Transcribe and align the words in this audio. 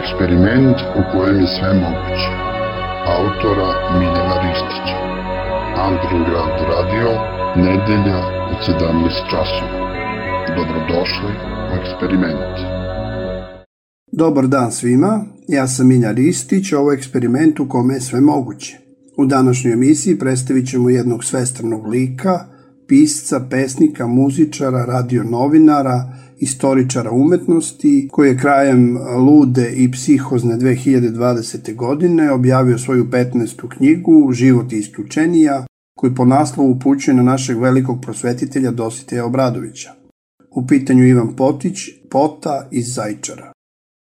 Eksperiment 0.00 0.78
u 1.00 1.02
kojem 1.12 1.40
je 1.40 1.46
sve 1.46 1.74
moguće. 1.74 2.30
Autora 3.16 3.70
Miljana 3.98 4.36
Ristića. 4.44 4.98
Underground 5.88 6.58
Radio, 6.72 7.10
nedelja 7.56 8.18
od 8.52 8.58
17 8.68 9.30
časova. 9.30 9.78
Dobrodošli 10.56 11.32
u 11.70 11.74
eksperiment. 11.80 12.56
Dobar 14.12 14.46
dan 14.46 14.72
svima, 14.72 15.24
ja 15.48 15.66
sam 15.66 15.88
Milja 15.88 16.12
Ristić, 16.12 16.72
ovo 16.72 16.92
je 16.92 16.96
eksperiment 16.96 17.60
u 17.60 17.68
kome 17.68 17.94
je 17.94 18.00
sve 18.00 18.20
moguće. 18.20 18.78
U 19.16 19.26
današnjoj 19.26 19.72
emisiji 19.72 20.18
predstavit 20.18 20.68
ćemo 20.68 20.90
jednog 20.90 21.24
svestranog 21.24 21.86
lika, 21.86 22.44
pisca, 22.88 23.46
pesnika, 23.50 24.06
muzičara, 24.06 24.84
radionovinara, 24.84 26.21
istoričara 26.42 27.10
umetnosti, 27.10 28.08
koji 28.12 28.28
je 28.28 28.38
krajem 28.38 28.98
lude 29.26 29.72
i 29.76 29.90
psihozne 29.90 30.56
2020. 30.56 31.74
godine 31.76 32.32
objavio 32.32 32.78
svoju 32.78 33.04
15. 33.04 33.68
knjigu 33.68 34.32
Život 34.32 34.72
isključenija, 34.72 35.66
koji 35.98 36.14
po 36.14 36.24
naslovu 36.24 36.70
upućuje 36.70 37.14
na 37.14 37.22
našeg 37.22 37.58
velikog 37.58 38.00
prosvetitelja 38.02 38.70
Dositeja 38.70 39.24
Obradovića. 39.24 39.92
U 40.50 40.66
pitanju 40.66 41.06
Ivan 41.06 41.36
Potić, 41.36 41.78
Pota 42.10 42.68
iz 42.70 42.94
Zajčara. 42.94 43.52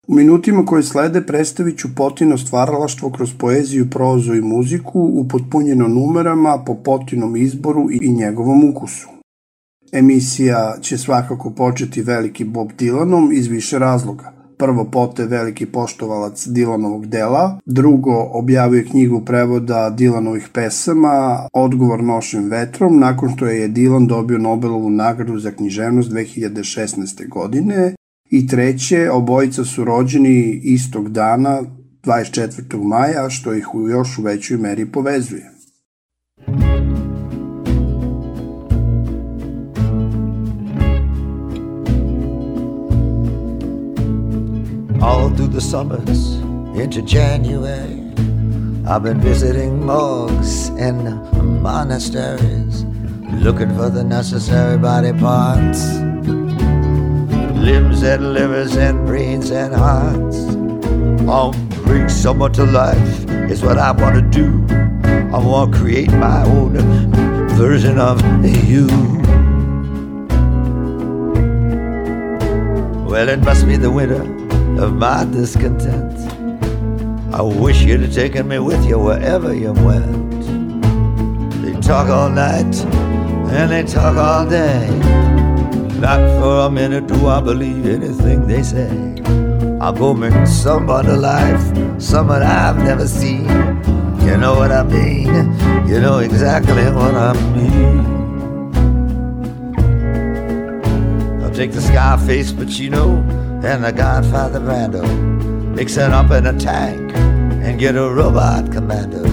U 0.07 0.13
minutima 0.13 0.65
koje 0.65 0.83
slede 0.83 1.21
predstavit 1.21 1.77
ću 1.77 1.87
Potino 1.95 2.37
stvaralaštvo 2.37 3.09
kroz 3.09 3.33
poeziju, 3.37 3.89
prozu 3.89 4.33
i 4.35 4.41
muziku, 4.41 4.99
upotpunjeno 5.13 5.87
numerama 5.87 6.63
po 6.65 6.75
Potinom 6.75 7.35
izboru 7.35 7.87
i 8.01 8.11
njegovom 8.11 8.69
ukusu. 8.69 9.12
Emisija 9.93 10.75
će 10.81 10.97
svakako 10.97 11.49
početi 11.49 12.01
veliki 12.01 12.43
Bob 12.43 12.69
Dylanom 12.79 13.33
iz 13.33 13.47
više 13.47 13.79
razloga. 13.79 14.33
Prvo 14.57 14.85
Pote 14.91 15.25
veliki 15.25 15.65
poštovalac 15.65 16.47
Dylanovog 16.47 17.05
dela, 17.05 17.59
drugo 17.65 18.29
objavio 18.31 18.85
knjigu 18.91 19.25
prevoda 19.25 19.95
Dylanovih 19.97 20.47
pesama 20.53 21.47
Odgovor 21.53 22.03
nošim 22.03 22.49
vetrom 22.49 22.99
nakon 22.99 23.35
što 23.35 23.45
je 23.45 23.69
Dylan 23.69 24.07
dobio 24.07 24.37
Nobelovu 24.37 24.89
nagradu 24.89 25.39
za 25.39 25.51
književnost 25.51 26.11
2016. 26.11 27.29
godine 27.29 27.95
i 28.29 28.47
treće, 28.47 29.11
obojica 29.11 29.65
su 29.65 29.83
rođeni 29.83 30.61
istog 30.63 31.09
dana 31.09 31.61
24. 32.03 32.83
maja, 32.83 33.29
što 33.29 33.53
ih 33.53 33.75
u 33.75 33.89
još 33.89 34.17
u 34.17 34.21
većoj 34.21 34.57
meri 34.57 34.85
povezuje. 34.85 35.52
The 45.53 45.61
summers 45.61 46.37
into 46.75 47.03
January. 47.03 48.01
I've 48.87 49.03
been 49.03 49.21
visiting 49.21 49.85
morgues 49.85 50.69
and 50.69 51.03
monasteries, 51.61 52.83
looking 53.33 53.69
for 53.77 53.91
the 53.91 54.03
necessary 54.03 54.79
body 54.79 55.13
parts 55.13 55.93
limbs 57.63 58.01
and 58.01 58.33
livers 58.33 58.75
and 58.75 59.05
brains 59.05 59.51
and 59.51 59.75
hearts. 59.75 60.37
I'll 61.29 61.53
bring 61.85 62.09
someone 62.09 62.51
to 62.53 62.65
life, 62.65 63.29
is 63.51 63.61
what 63.61 63.77
I 63.77 63.91
want 63.91 64.15
to 64.15 64.21
do. 64.21 64.65
I 65.31 65.37
want 65.37 65.71
to 65.71 65.79
create 65.79 66.11
my 66.11 66.43
own 66.45 66.73
version 67.51 67.99
of 67.99 68.19
you. 68.43 68.87
Well, 73.05 73.29
it 73.29 73.41
must 73.41 73.67
be 73.67 73.77
the 73.77 73.91
winter 73.91 74.42
of 74.79 74.93
my 74.93 75.25
discontent. 75.25 76.13
I 77.33 77.41
wish 77.41 77.81
you'd 77.83 78.01
have 78.01 78.13
taken 78.13 78.47
me 78.47 78.59
with 78.59 78.85
you 78.85 78.99
wherever 78.99 79.53
you 79.53 79.73
went. 79.73 80.41
They 81.61 81.73
talk 81.81 82.09
all 82.09 82.29
night 82.29 82.75
and 83.55 83.71
they 83.71 83.83
talk 83.83 84.17
all 84.17 84.47
day. 84.47 84.87
Not 85.99 86.19
for 86.39 86.67
a 86.67 86.69
minute 86.71 87.07
do 87.07 87.27
I 87.27 87.41
believe 87.41 87.85
anything 87.85 88.47
they 88.47 88.63
say. 88.63 88.89
I'll 89.79 89.93
go 89.93 90.13
make 90.13 90.47
someone 90.47 91.05
alive, 91.07 91.61
someone 92.01 92.41
I've 92.41 92.77
never 92.77 93.07
seen. 93.07 93.47
You 94.25 94.37
know 94.37 94.55
what 94.55 94.71
I 94.71 94.83
mean? 94.83 95.27
You 95.87 95.99
know 95.99 96.19
exactly 96.19 96.85
what 96.91 97.15
I 97.15 97.33
mean. 97.55 97.99
I'll 101.43 101.51
take 101.51 101.71
the 101.71 101.81
Scarface, 101.81 102.51
but 102.51 102.79
you 102.79 102.89
know 102.89 103.42
and 103.63 103.83
the 103.83 103.91
Godfather 103.91 104.59
Brando. 104.59 105.03
Mix 105.75 105.95
it 105.95 106.11
up 106.11 106.31
in 106.31 106.45
a 106.45 106.59
tank 106.59 107.15
and 107.15 107.79
get 107.79 107.95
a 107.95 108.09
robot 108.09 108.71
commando. 108.71 109.23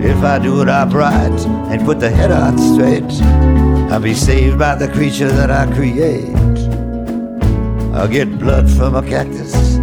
If 0.00 0.24
I 0.24 0.38
do 0.38 0.60
it 0.60 0.68
upright 0.68 1.40
and 1.70 1.84
put 1.84 2.00
the 2.00 2.10
head 2.10 2.32
on 2.32 2.58
straight, 2.58 3.22
I'll 3.92 4.00
be 4.00 4.14
saved 4.14 4.58
by 4.58 4.74
the 4.74 4.88
creature 4.88 5.30
that 5.30 5.50
I 5.50 5.72
create. 5.72 6.36
I'll 7.94 8.08
get 8.08 8.38
blood 8.38 8.68
from 8.70 8.96
a 8.96 9.02
cactus, 9.02 9.76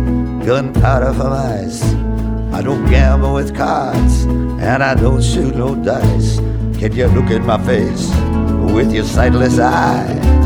gunpowder 0.46 1.14
from 1.14 1.32
ice. 1.34 1.84
I 2.54 2.62
don't 2.62 2.86
gamble 2.90 3.34
with 3.34 3.56
cards 3.56 4.24
and 4.24 4.84
I 4.84 4.96
don't 4.96 5.24
shoot 5.24 5.56
no 5.56 5.76
dice. 5.76 6.38
Can 6.78 6.94
you 6.94 7.08
look 7.08 7.32
in 7.32 7.46
my 7.46 7.58
face 7.66 8.10
with 8.74 8.94
your 8.94 9.06
sightless 9.06 9.60
eye? 9.60 10.45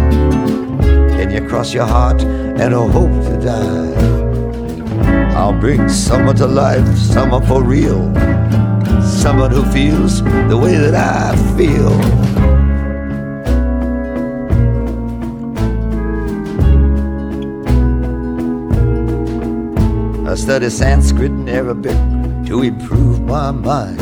Can 1.40 1.46
you 1.46 1.52
cross 1.52 1.74
your 1.74 1.86
heart 1.86 2.22
and 2.22 2.74
a 2.74 2.86
hope 2.86 3.14
to 3.24 3.40
die? 3.40 3.94
I'll 5.38 5.58
bring 5.58 5.88
someone 5.88 6.36
to 6.36 6.46
life, 6.46 6.86
someone 6.98 7.46
for 7.48 7.64
real, 7.64 8.14
someone 9.02 9.50
who 9.50 9.64
feels 9.72 10.22
the 10.22 10.60
way 10.62 10.76
that 10.76 10.96
I 10.96 11.38
feel. 11.56 11.94
I 20.28 20.36
study 20.36 20.70
Sanskrit 20.70 21.32
and 21.32 21.50
Arabic 21.50 21.96
to 22.48 22.64
improve 22.64 23.22
my 23.22 23.52
mind. 23.52 24.02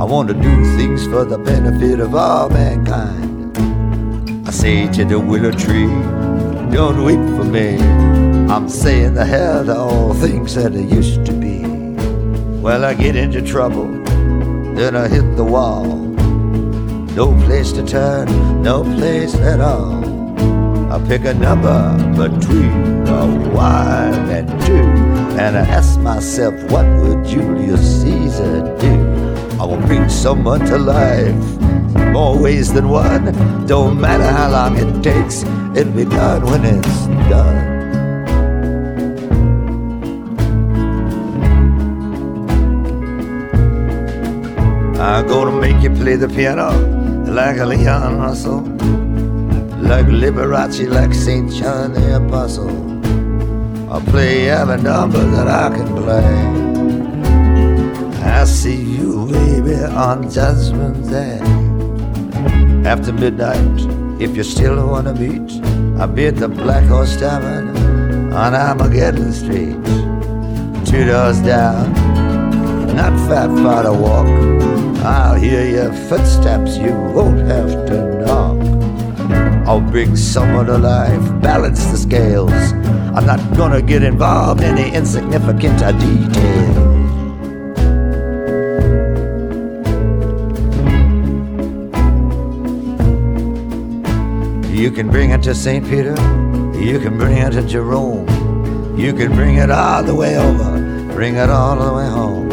I 0.00 0.04
want 0.04 0.28
to 0.28 0.34
do 0.34 0.76
things 0.76 1.08
for 1.08 1.24
the 1.24 1.38
benefit 1.38 1.98
of 1.98 2.14
all 2.14 2.48
mankind. 2.50 3.58
I 4.46 4.52
say 4.52 4.86
to 4.92 5.04
the 5.04 5.18
willow 5.18 5.50
tree, 5.50 6.17
don't 6.70 7.04
weep 7.04 7.20
for 7.36 7.44
me. 7.44 7.78
I'm 8.52 8.68
saying 8.68 9.14
the 9.14 9.24
hell 9.24 9.64
to 9.64 9.76
all 9.76 10.14
things 10.14 10.54
that 10.54 10.74
it 10.74 10.88
used 10.92 11.24
to 11.26 11.32
be. 11.32 11.66
Well, 12.60 12.84
I 12.84 12.94
get 12.94 13.16
into 13.16 13.42
trouble, 13.42 13.88
then 14.74 14.96
I 14.96 15.08
hit 15.08 15.36
the 15.36 15.44
wall. 15.44 15.84
No 17.14 17.34
place 17.44 17.72
to 17.72 17.84
turn, 17.84 18.62
no 18.62 18.82
place 18.82 19.34
at 19.34 19.60
all. 19.60 20.04
I 20.92 20.98
pick 21.06 21.24
a 21.24 21.34
number 21.34 21.96
between 22.16 23.06
a 23.08 23.26
one 23.50 24.30
and 24.30 24.48
two, 24.66 24.88
and 25.38 25.56
I 25.56 25.60
ask 25.60 25.98
myself, 26.00 26.54
what 26.70 26.86
would 27.00 27.24
Julius 27.24 28.02
Caesar 28.02 28.76
do? 28.78 28.94
I 29.60 29.64
will 29.64 29.84
bring 29.86 30.08
someone 30.08 30.60
to 30.66 30.78
life 30.78 31.58
more 32.12 32.38
ways 32.38 32.72
than 32.72 32.88
one. 32.88 33.66
Don't 33.66 34.00
matter 34.00 34.24
how 34.24 34.50
long 34.50 34.76
it 34.76 35.02
takes, 35.02 35.44
it'll 35.76 35.92
be 35.92 36.04
done 36.04 36.42
when 36.44 36.64
it's 36.64 37.06
done. 37.28 37.78
I'm 45.00 45.26
gonna 45.26 45.60
make 45.60 45.82
you 45.82 45.90
play 45.90 46.16
the 46.16 46.28
piano 46.28 46.70
like 47.26 47.58
a 47.58 47.66
Leon 47.66 48.18
Russell, 48.18 48.60
like 49.80 50.06
Liberace, 50.06 50.88
like 50.88 51.14
St. 51.14 51.52
John 51.52 51.92
the 51.92 52.16
Apostle. 52.16 52.70
I'll 53.90 54.00
play 54.00 54.50
every 54.50 54.82
number 54.82 55.18
that 55.18 55.48
I 55.48 55.74
can 55.76 55.88
play. 55.96 56.68
I 58.22 58.44
see 58.44 58.76
you, 58.76 59.26
baby, 59.26 59.76
on 59.84 60.30
Judgment 60.30 61.08
Day. 61.08 61.40
After 62.88 63.12
midnight, 63.12 64.07
if 64.20 64.36
you 64.36 64.42
still 64.42 64.86
wanna 64.86 65.14
meet, 65.14 65.62
I'll 66.00 66.08
the 66.36 66.48
Black 66.48 66.84
Horse 66.84 67.16
Tavern 67.16 67.68
on 68.32 68.54
Armageddon 68.54 69.32
Street. 69.32 69.76
Two 70.84 71.04
doors 71.04 71.40
down, 71.40 71.92
not 72.96 73.12
far 73.28 73.48
far 73.62 73.82
to 73.84 73.92
walk. 73.92 74.26
I'll 75.04 75.34
hear 75.36 75.64
your 75.64 75.92
footsteps, 76.08 76.76
you 76.76 76.92
won't 76.92 77.46
have 77.46 77.86
to 77.86 78.24
knock. 78.24 78.58
I'll 79.68 79.80
bring 79.80 80.16
someone 80.16 80.68
alive, 80.68 81.40
balance 81.40 81.84
the 81.86 81.98
scales. 81.98 82.72
I'm 83.14 83.26
not 83.26 83.40
gonna 83.56 83.82
get 83.82 84.02
involved 84.02 84.62
in 84.62 84.74
the 84.74 84.92
insignificant 84.92 85.78
details. 85.78 86.87
You 94.78 94.92
can 94.92 95.10
bring 95.10 95.30
it 95.30 95.42
to 95.42 95.56
St. 95.56 95.84
Peter, 95.84 96.14
you 96.78 97.00
can 97.00 97.18
bring 97.18 97.36
it 97.38 97.50
to 97.50 97.62
Jerome, 97.62 98.28
You 98.96 99.12
can 99.12 99.34
bring 99.34 99.56
it 99.56 99.72
all 99.72 100.04
the 100.04 100.14
way 100.14 100.38
over, 100.38 101.10
bring 101.12 101.34
it 101.34 101.50
all 101.50 101.74
the 101.74 101.92
way 101.92 102.08
home. 102.08 102.48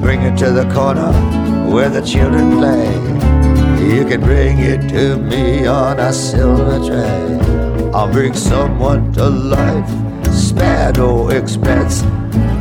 Bring 0.00 0.22
it 0.22 0.38
to 0.38 0.50
the 0.52 0.64
corner 0.72 1.12
where 1.70 1.90
the 1.90 2.00
children 2.00 2.56
play. 2.56 2.88
You 3.94 4.06
can 4.06 4.22
bring 4.22 4.58
it 4.58 4.88
to 4.88 5.18
me 5.18 5.66
on 5.66 6.00
a 6.00 6.14
silver 6.14 6.78
tray. 6.78 7.90
I'll 7.92 8.10
bring 8.10 8.32
someone 8.32 9.12
to 9.12 9.28
life, 9.28 9.90
spare 10.32 10.92
no 10.94 11.28
expense. 11.28 12.00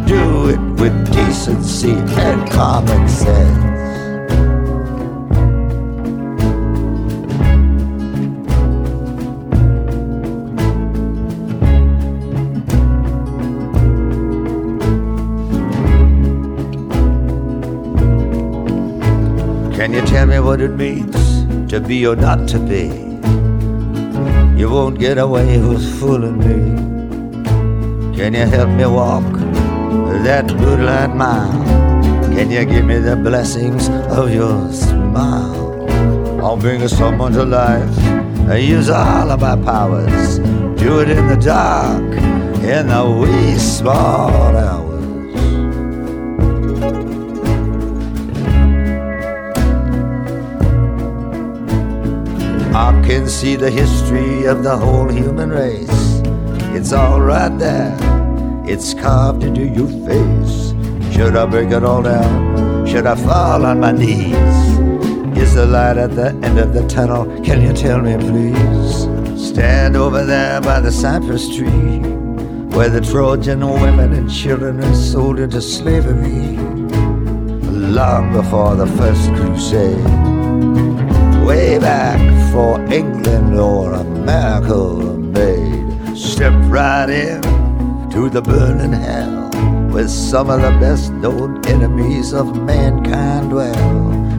Do 0.09 0.49
it 0.49 0.59
with 0.81 1.13
decency 1.13 1.93
and 1.93 2.51
common 2.51 3.07
sense. 3.07 3.66
To 21.79 21.87
be 21.87 22.07
or 22.07 22.15
not 22.15 22.47
to 22.47 22.57
be? 22.57 22.85
You 24.59 24.67
won't 24.71 24.97
get 24.97 25.19
away 25.19 25.57
who's 25.59 25.87
fooling 25.99 26.39
me. 26.39 26.57
Can 28.17 28.33
you 28.33 28.47
help 28.47 28.69
me 28.69 28.85
walk 28.87 29.31
that 30.23 30.47
moonlight 30.55 31.15
mile? 31.15 31.63
Can 32.33 32.49
you 32.49 32.65
give 32.65 32.83
me 32.83 32.97
the 32.97 33.15
blessings 33.15 33.89
of 34.09 34.33
your 34.33 34.71
smile? 34.71 35.87
I'll 36.43 36.57
bring 36.57 36.87
someone 36.87 37.33
to 37.33 37.45
life. 37.45 37.99
I 38.49 38.55
use 38.55 38.89
all 38.89 39.29
of 39.29 39.41
my 39.41 39.55
powers. 39.57 40.39
Do 40.81 41.01
it 41.01 41.09
in 41.11 41.27
the 41.27 41.35
dark, 41.37 42.11
in 42.63 42.87
the 42.87 43.03
wee 43.21 43.59
small 43.59 44.57
hours. 44.57 44.86
I 52.77 52.91
can 53.07 53.27
see 53.27 53.55
the 53.55 53.71
history 53.71 54.45
of 54.45 54.61
the 54.61 54.77
whole 54.77 55.09
human 55.09 55.49
race. 55.49 56.21
It's 56.77 56.93
all 56.93 57.19
right 57.19 57.49
there, 57.57 57.97
it's 58.67 58.93
carved 58.93 59.43
into 59.43 59.65
your 59.65 59.87
face. 60.05 60.75
Should 61.11 61.35
I 61.35 61.47
break 61.47 61.71
it 61.71 61.83
all 61.83 62.03
down? 62.03 62.85
Should 62.85 63.07
I 63.07 63.15
fall 63.15 63.65
on 63.65 63.79
my 63.79 63.93
knees? 63.93 64.29
Is 65.35 65.55
the 65.55 65.65
light 65.65 65.97
at 65.97 66.15
the 66.15 66.27
end 66.43 66.59
of 66.59 66.75
the 66.75 66.87
tunnel? 66.87 67.25
Can 67.41 67.63
you 67.63 67.73
tell 67.73 67.99
me, 67.99 68.15
please? 68.15 69.49
Stand 69.49 69.95
over 69.95 70.23
there 70.23 70.61
by 70.61 70.79
the 70.79 70.91
cypress 70.91 71.47
tree, 71.57 71.97
where 72.77 72.89
the 72.89 73.01
Trojan 73.01 73.67
women 73.67 74.13
and 74.13 74.31
children 74.31 74.83
are 74.83 74.93
sold 74.93 75.39
into 75.39 75.63
slavery. 75.63 76.57
Long 77.71 78.33
before 78.33 78.75
the 78.75 78.85
first 78.85 79.31
crusade 79.33 80.47
way 81.43 81.79
back 81.79 82.36
for 82.57 82.81
England 82.91 83.59
or 83.59 83.93
America 83.93 84.75
made. 85.37 86.17
Step 86.17 86.53
right 86.63 87.07
in 87.07 87.39
to 88.09 88.31
the 88.31 88.41
burning 88.41 88.93
hell 88.93 89.47
where 89.91 90.07
some 90.07 90.49
of 90.49 90.63
the 90.63 90.71
best 90.79 91.11
known 91.11 91.63
enemies 91.67 92.33
of 92.33 92.59
mankind 92.63 93.51
dwell. 93.51 93.75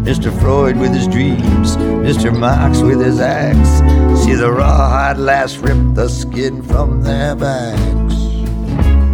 Mr. 0.09 0.37
Freud 0.41 0.77
with 0.79 0.93
his 0.93 1.07
dreams, 1.07 1.77
Mr. 1.77 2.37
Marx 2.37 2.81
with 2.81 3.01
his 3.01 3.21
axe. 3.21 3.73
See 4.25 4.35
the 4.35 4.51
rawhide 4.51 5.19
lass 5.19 5.57
rip 5.59 5.79
the 5.95 6.09
skin 6.09 6.61
from 6.61 7.03
their 7.03 7.37
backs. 7.37 8.17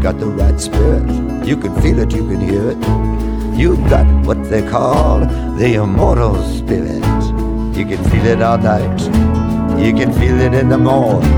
Got 0.02 0.18
the 0.18 0.32
right 0.40 0.58
spirit, 0.58 1.04
you 1.44 1.58
can 1.58 1.78
feel 1.82 1.98
it, 1.98 2.10
you 2.14 2.26
can 2.26 2.40
hear 2.40 2.70
it. 2.70 3.58
You've 3.58 3.86
got 3.90 4.06
what 4.24 4.42
they 4.44 4.66
call 4.66 5.20
the 5.58 5.74
immortal 5.74 6.42
spirit. 6.56 7.23
You 7.74 7.84
can 7.84 8.04
feel 8.04 8.26
it 8.26 8.40
all 8.40 8.56
night. 8.56 9.00
You 9.84 9.92
can 9.92 10.12
feel 10.12 10.40
it 10.40 10.54
in 10.54 10.68
the 10.68 10.78
morning. 10.78 11.28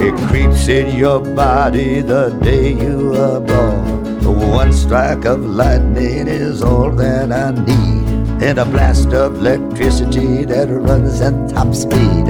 It 0.00 0.14
creeps 0.26 0.66
in 0.66 0.98
your 0.98 1.20
body 1.20 2.00
the 2.00 2.30
day 2.42 2.72
you 2.72 3.14
are 3.14 3.40
born. 3.40 4.18
One 4.50 4.72
strike 4.72 5.24
of 5.24 5.40
lightning 5.44 6.26
is 6.26 6.62
all 6.62 6.90
that 6.90 7.30
I 7.30 7.52
need. 7.52 8.42
And 8.42 8.58
a 8.58 8.64
blast 8.64 9.12
of 9.12 9.36
electricity 9.36 10.44
that 10.46 10.68
runs 10.68 11.20
at 11.20 11.48
top 11.50 11.72
speed. 11.72 12.26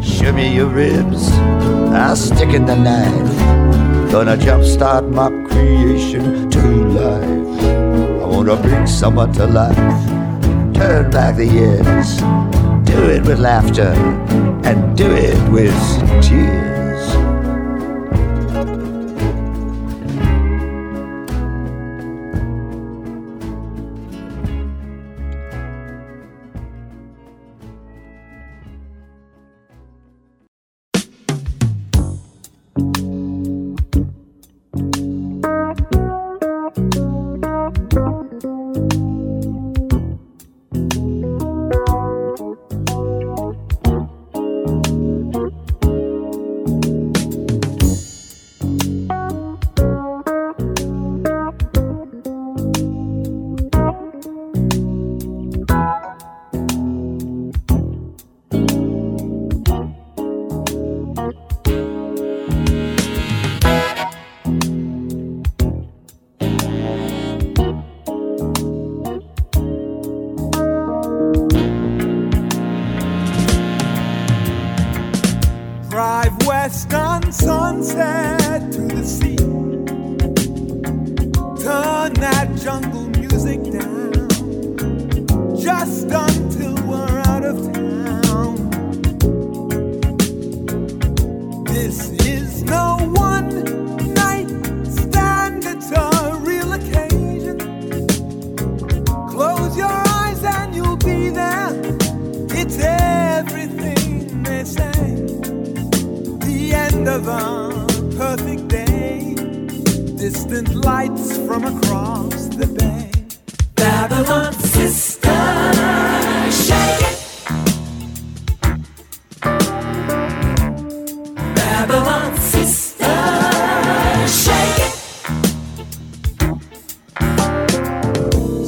Show 0.00 0.32
me 0.32 0.54
your 0.54 0.68
ribs, 0.68 1.28
I'll 1.90 2.14
stick 2.14 2.50
in 2.50 2.66
the 2.66 2.76
knife. 2.76 4.12
Gonna 4.12 4.36
jumpstart 4.36 5.10
my 5.10 5.28
creation 5.48 6.48
to 6.50 6.62
life. 7.00 7.62
I 8.22 8.26
wanna 8.26 8.56
bring 8.62 8.86
someone 8.86 9.32
to 9.32 9.46
life. 9.46 9.76
Turn 10.72 11.10
back 11.10 11.34
the 11.36 11.46
years 11.46 12.41
do 12.92 13.08
it 13.08 13.26
with 13.26 13.38
laughter 13.38 13.94
and 14.68 14.94
do 14.94 15.10
it 15.12 15.50
with 15.50 15.72
tears. 16.22 16.71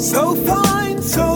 So 0.04 0.34
fine, 0.34 1.00
so 1.00 1.33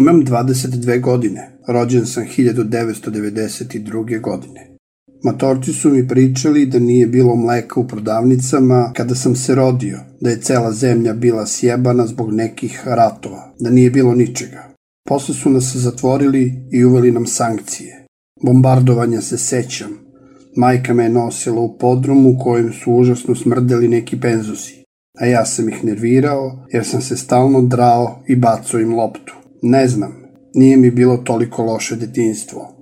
Imam 0.00 0.24
22 0.24 1.00
godine, 1.00 1.58
rođen 1.68 2.06
sam 2.06 2.24
1992. 2.36 4.20
godine. 4.20 4.76
Matorci 5.24 5.72
su 5.72 5.90
mi 5.90 6.08
pričali 6.08 6.66
da 6.66 6.78
nije 6.78 7.06
bilo 7.06 7.36
mleka 7.36 7.80
u 7.80 7.88
prodavnicama 7.88 8.92
kada 8.96 9.14
sam 9.14 9.36
se 9.36 9.54
rodio, 9.54 9.98
da 10.20 10.30
je 10.30 10.40
cela 10.40 10.72
zemlja 10.72 11.12
bila 11.12 11.46
sjebana 11.46 12.06
zbog 12.06 12.32
nekih 12.32 12.82
ratova, 12.84 13.54
da 13.58 13.70
nije 13.70 13.90
bilo 13.90 14.14
ničega. 14.14 14.74
Posle 15.08 15.34
su 15.34 15.50
nas 15.50 15.76
zatvorili 15.76 16.52
i 16.72 16.84
uveli 16.84 17.10
nam 17.10 17.26
sankcije. 17.26 18.06
Bombardovanja 18.44 19.20
se 19.20 19.38
sećam. 19.38 19.90
Majka 20.56 20.94
me 20.94 21.02
je 21.02 21.10
nosila 21.10 21.60
u 21.60 21.78
podrumu 21.78 22.28
u 22.30 22.38
kojem 22.38 22.72
su 22.72 22.92
užasno 22.92 23.34
smrdeli 23.34 23.88
neki 23.88 24.20
penzusi, 24.20 24.84
a 25.20 25.26
ja 25.26 25.44
sam 25.46 25.68
ih 25.68 25.84
nervirao 25.84 26.66
jer 26.72 26.84
sam 26.84 27.00
se 27.00 27.16
stalno 27.16 27.62
drao 27.62 28.22
i 28.28 28.36
bacao 28.36 28.80
im 28.80 28.94
loptu. 28.94 29.39
Ne 29.62 29.88
znam, 29.88 30.12
nije 30.54 30.76
mi 30.76 30.90
bilo 30.90 31.16
toliko 31.16 31.62
loše 31.62 31.96
detinstvo. 31.96 32.74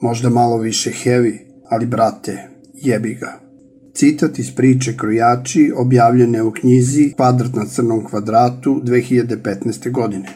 Možda 0.00 0.30
malo 0.30 0.58
više 0.58 0.90
heavy, 1.04 1.38
ali 1.68 1.86
brate, 1.86 2.48
jebi 2.74 3.14
ga. 3.14 3.40
Citat 3.94 4.38
iz 4.38 4.54
priče 4.54 4.96
Krojači 4.96 5.72
objavljene 5.76 6.42
u 6.42 6.52
knjizi 6.52 7.12
Kvadrat 7.16 7.54
na 7.54 7.66
crnom 7.66 8.04
kvadratu 8.04 8.80
2015. 8.84 9.92
godine. 9.92 10.28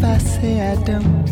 if 0.00 0.06
I 0.06 0.16
say 0.16 0.60
I 0.62 0.74
don't? 0.82 1.28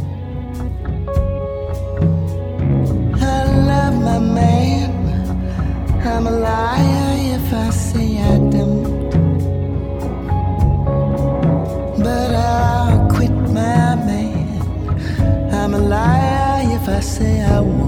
I 3.16 3.44
love 3.70 3.94
my 4.02 4.18
man. 4.18 4.90
I'm 6.04 6.26
a 6.26 6.30
liar 6.30 7.37
if 7.37 7.50
I 7.54 7.70
say 7.70 8.18
I 8.20 8.37
don't. 8.52 8.82
But 11.96 12.34
I'll 12.34 13.08
quit 13.08 13.30
my 13.30 13.94
man. 14.08 15.50
I'm 15.50 15.72
a 15.72 15.78
liar 15.78 16.76
if 16.76 16.88
I 16.90 17.00
say 17.00 17.40
I 17.40 17.60
won't. 17.60 17.88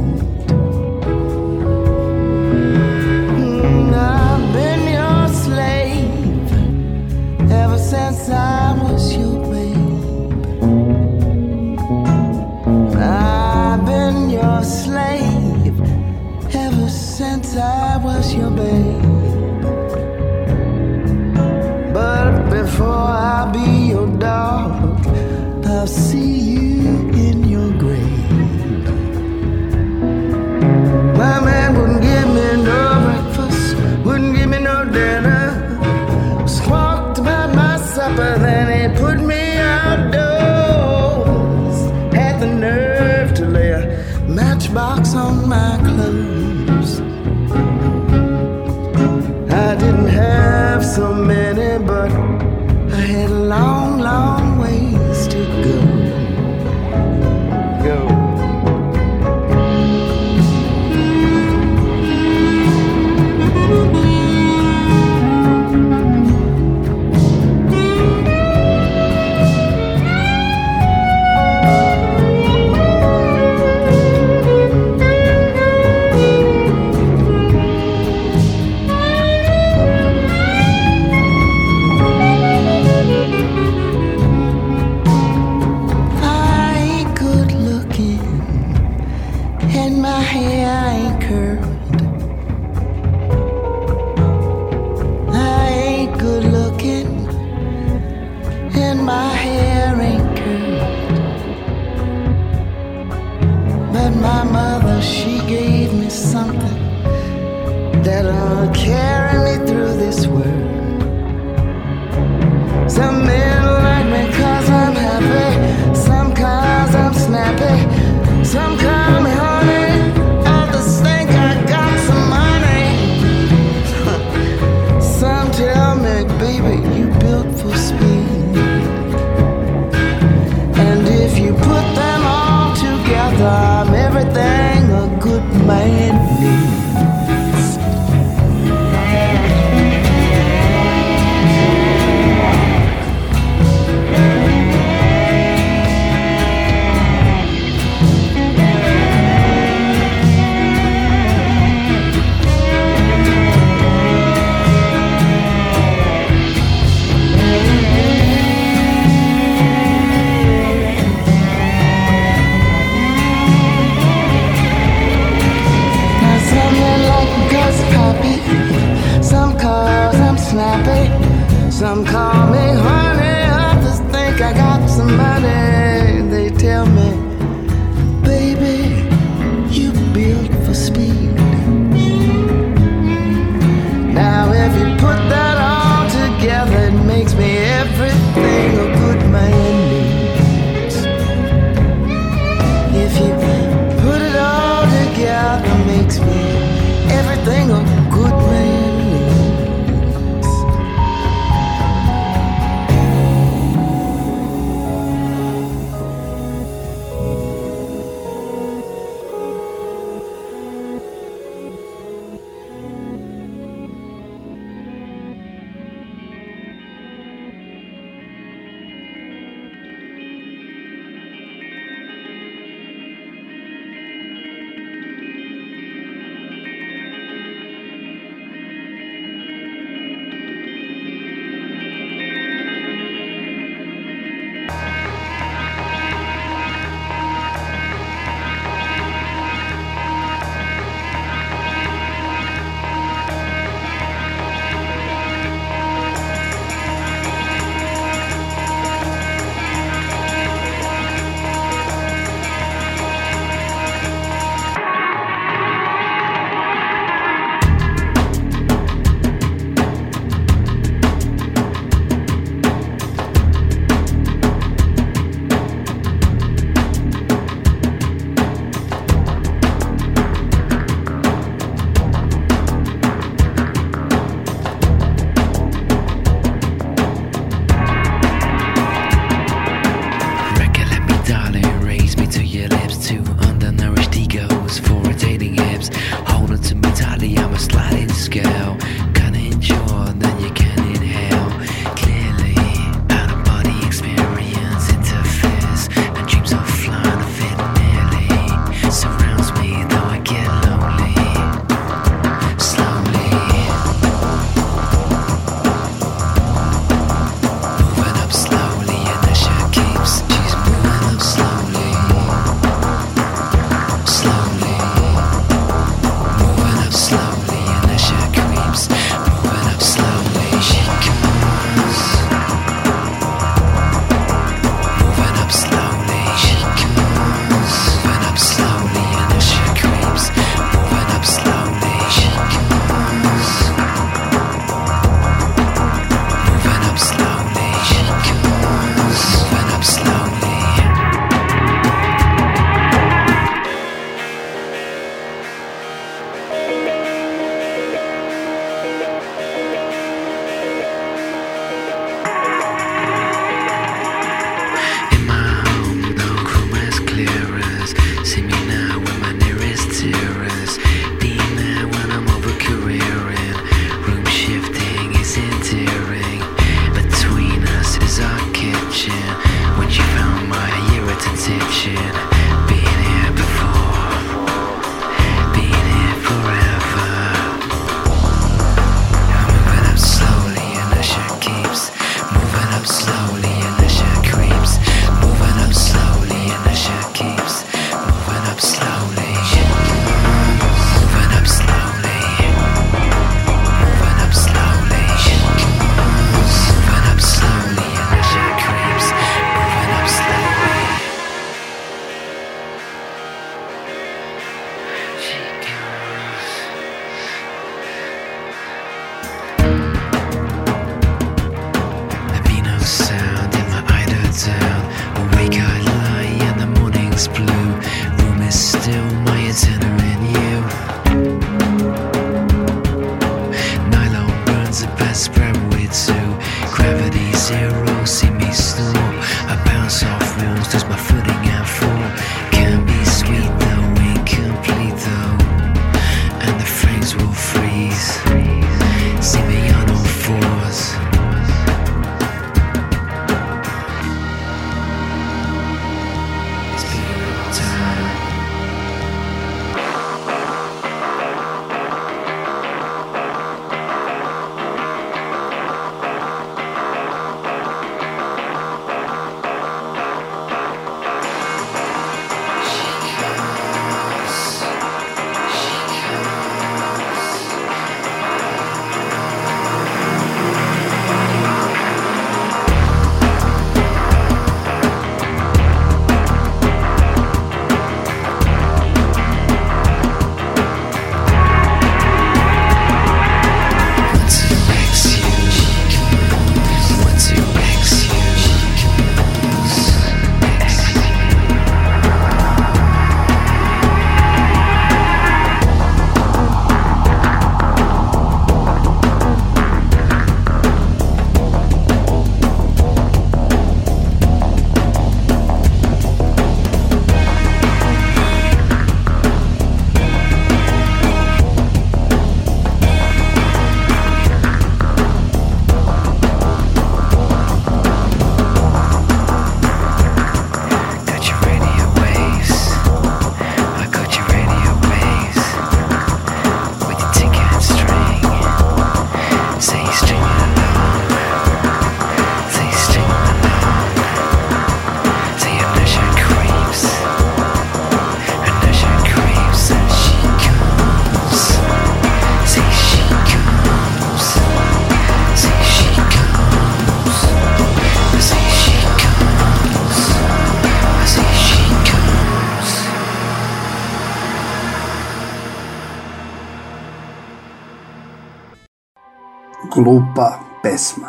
Glupa 559.85 560.39
pesma. 560.63 561.09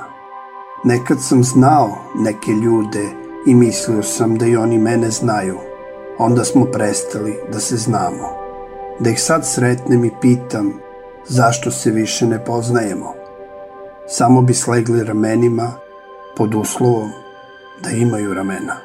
Nekad 0.83 1.21
sam 1.21 1.43
znao 1.43 1.97
neke 2.15 2.51
ljude 2.51 3.09
i 3.47 3.55
mislio 3.55 4.03
sam 4.03 4.37
da 4.37 4.45
i 4.45 4.55
oni 4.55 4.77
mene 4.77 5.09
znaju. 5.09 5.57
Onda 6.17 6.43
smo 6.43 6.65
prestali 6.65 7.39
da 7.51 7.59
se 7.59 7.77
znamo. 7.77 8.29
Da 8.99 9.09
ih 9.09 9.21
sad 9.21 9.47
sretnem 9.47 10.05
i 10.05 10.11
pitam 10.21 10.73
zašto 11.27 11.71
se 11.71 11.91
više 11.91 12.27
ne 12.27 12.45
poznajemo. 12.45 13.13
Samo 14.07 14.41
bi 14.41 14.53
slegli 14.53 15.03
ramenima 15.03 15.73
pod 16.37 16.55
uslovom 16.55 17.09
da 17.83 17.89
imaju 17.89 18.33
ramena 18.33 18.75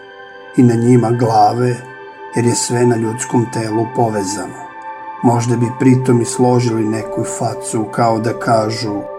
i 0.57 0.63
na 0.63 0.75
njima 0.75 1.11
glave 1.11 1.77
jer 2.37 2.47
je 2.47 2.55
sve 2.55 2.87
na 2.87 2.97
ljudskom 2.97 3.47
telu 3.53 3.87
povezano. 3.97 4.67
Možda 5.23 5.57
bi 5.57 5.67
pritom 5.79 6.21
i 6.21 6.25
složili 6.25 6.85
neku 6.85 7.25
facu 7.39 7.85
kao 7.93 8.19
da 8.19 8.39
kažu 8.39 9.16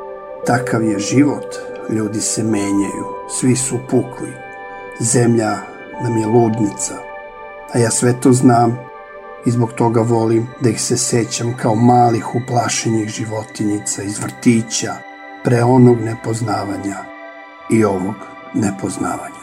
Takav 0.47 0.83
je 0.83 0.99
život, 0.99 1.55
ljudi 1.89 2.21
se 2.21 2.43
menjaju, 2.43 3.05
svi 3.29 3.55
su 3.55 3.77
pukli. 3.89 4.33
Zemlja 4.99 5.57
nam 6.03 6.17
je 6.17 6.27
ludnica, 6.27 6.93
a 7.73 7.77
ja 7.77 7.91
sve 7.91 8.21
to 8.21 8.33
znam 8.33 8.77
i 9.45 9.51
zbog 9.51 9.73
toga 9.73 10.01
volim 10.01 10.47
da 10.62 10.69
ih 10.69 10.81
se 10.81 10.97
sećam 10.97 11.57
kao 11.62 11.75
malih 11.75 12.36
uplašenih 12.36 13.10
životinjica 13.10 14.03
iz 14.03 14.19
vrtića, 14.19 14.93
pre 15.43 15.63
onog 15.63 15.99
nepoznavanja 16.01 16.97
i 17.71 17.83
ovog 17.83 18.15
nepoznavanja. 18.53 19.37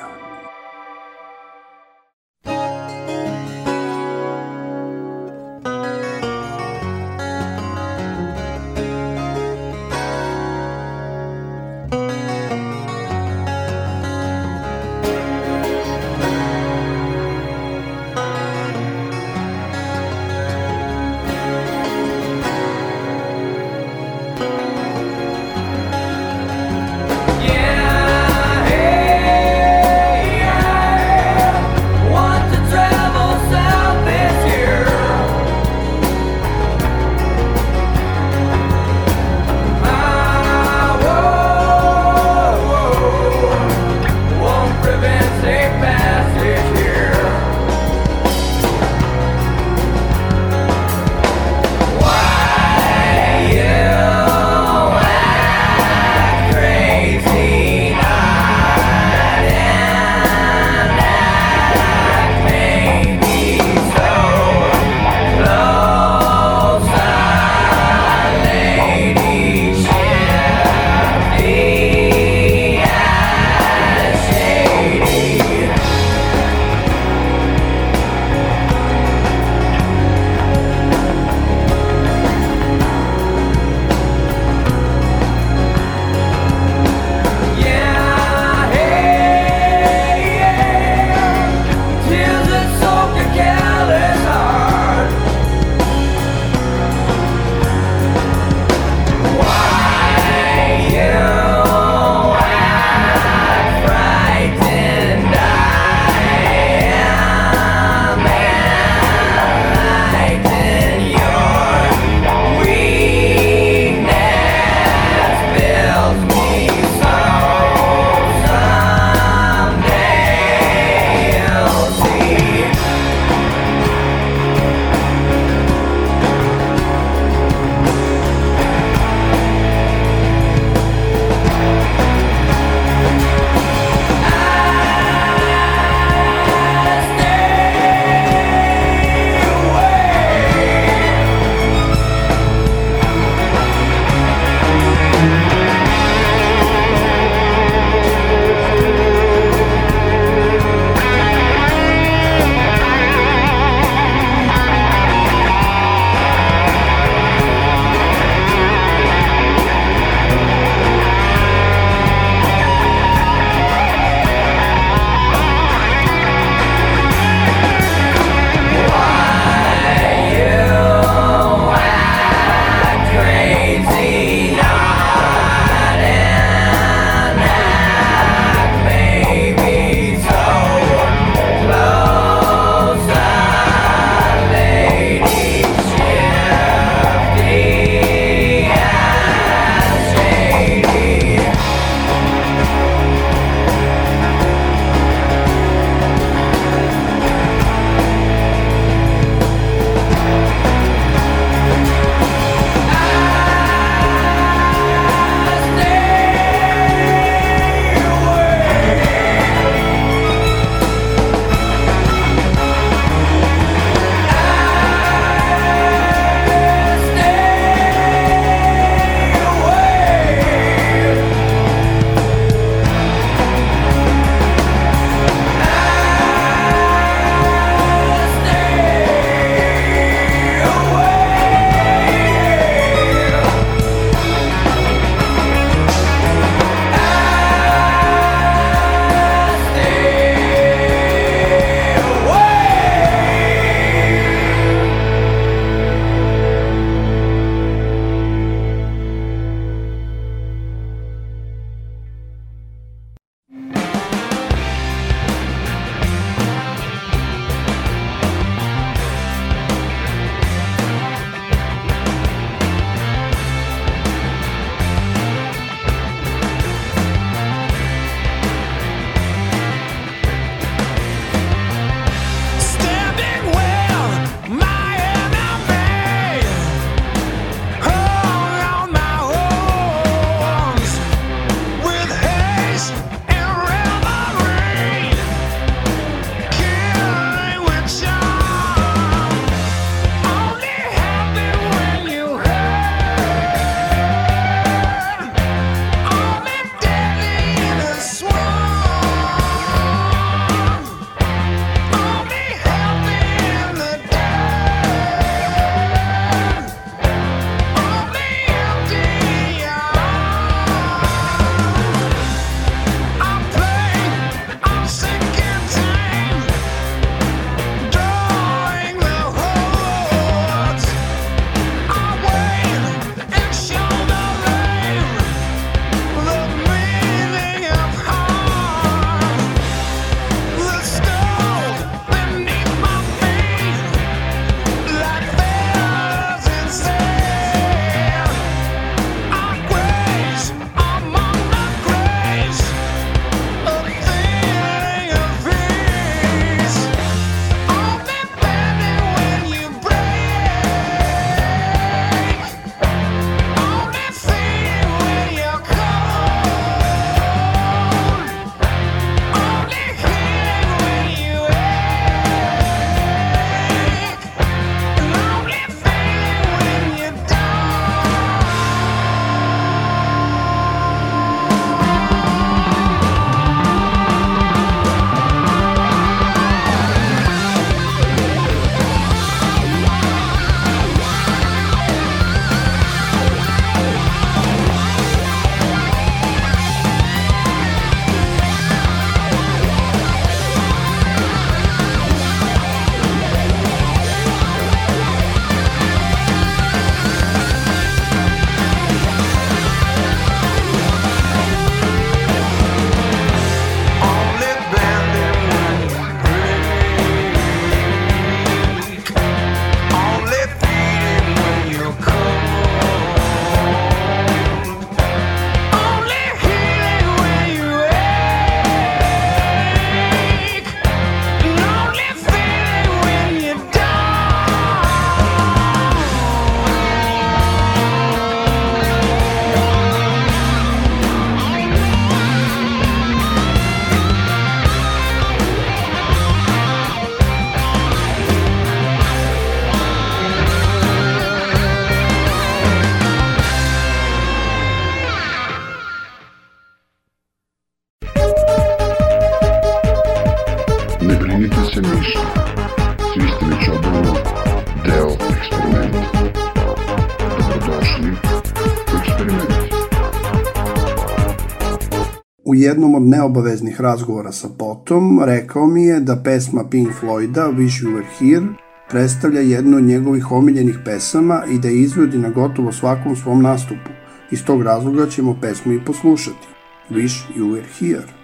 Jednom 462.64 462.94
od 462.94 463.02
neobaveznih 463.02 463.80
razgovora 463.80 464.32
sa 464.32 464.48
Potom 464.58 465.22
rekao 465.24 465.66
mi 465.66 465.84
je 465.84 466.00
da 466.00 466.16
pesma 466.24 466.64
Pink 466.70 466.88
Floyda 467.00 467.52
Wish 467.56 467.84
You 467.84 467.96
Were 467.96 468.06
Here 468.18 468.64
predstavlja 468.90 469.40
jednu 469.40 469.76
od 469.76 469.84
njegovih 469.84 470.30
omiljenih 470.32 470.78
pesama 470.84 471.42
i 471.50 471.58
da 471.58 471.68
je 471.68 471.80
izvodi 471.80 472.18
na 472.18 472.30
gotovo 472.30 472.72
svakom 472.72 473.16
svom 473.16 473.42
nastupu. 473.42 473.90
Iz 474.30 474.44
tog 474.44 474.62
razloga 474.62 475.06
ćemo 475.06 475.38
pesmu 475.40 475.72
i 475.72 475.84
poslušati. 475.84 476.48
Wish 476.90 477.22
You 477.36 477.44
Were 477.52 477.66
Here. 477.78 478.23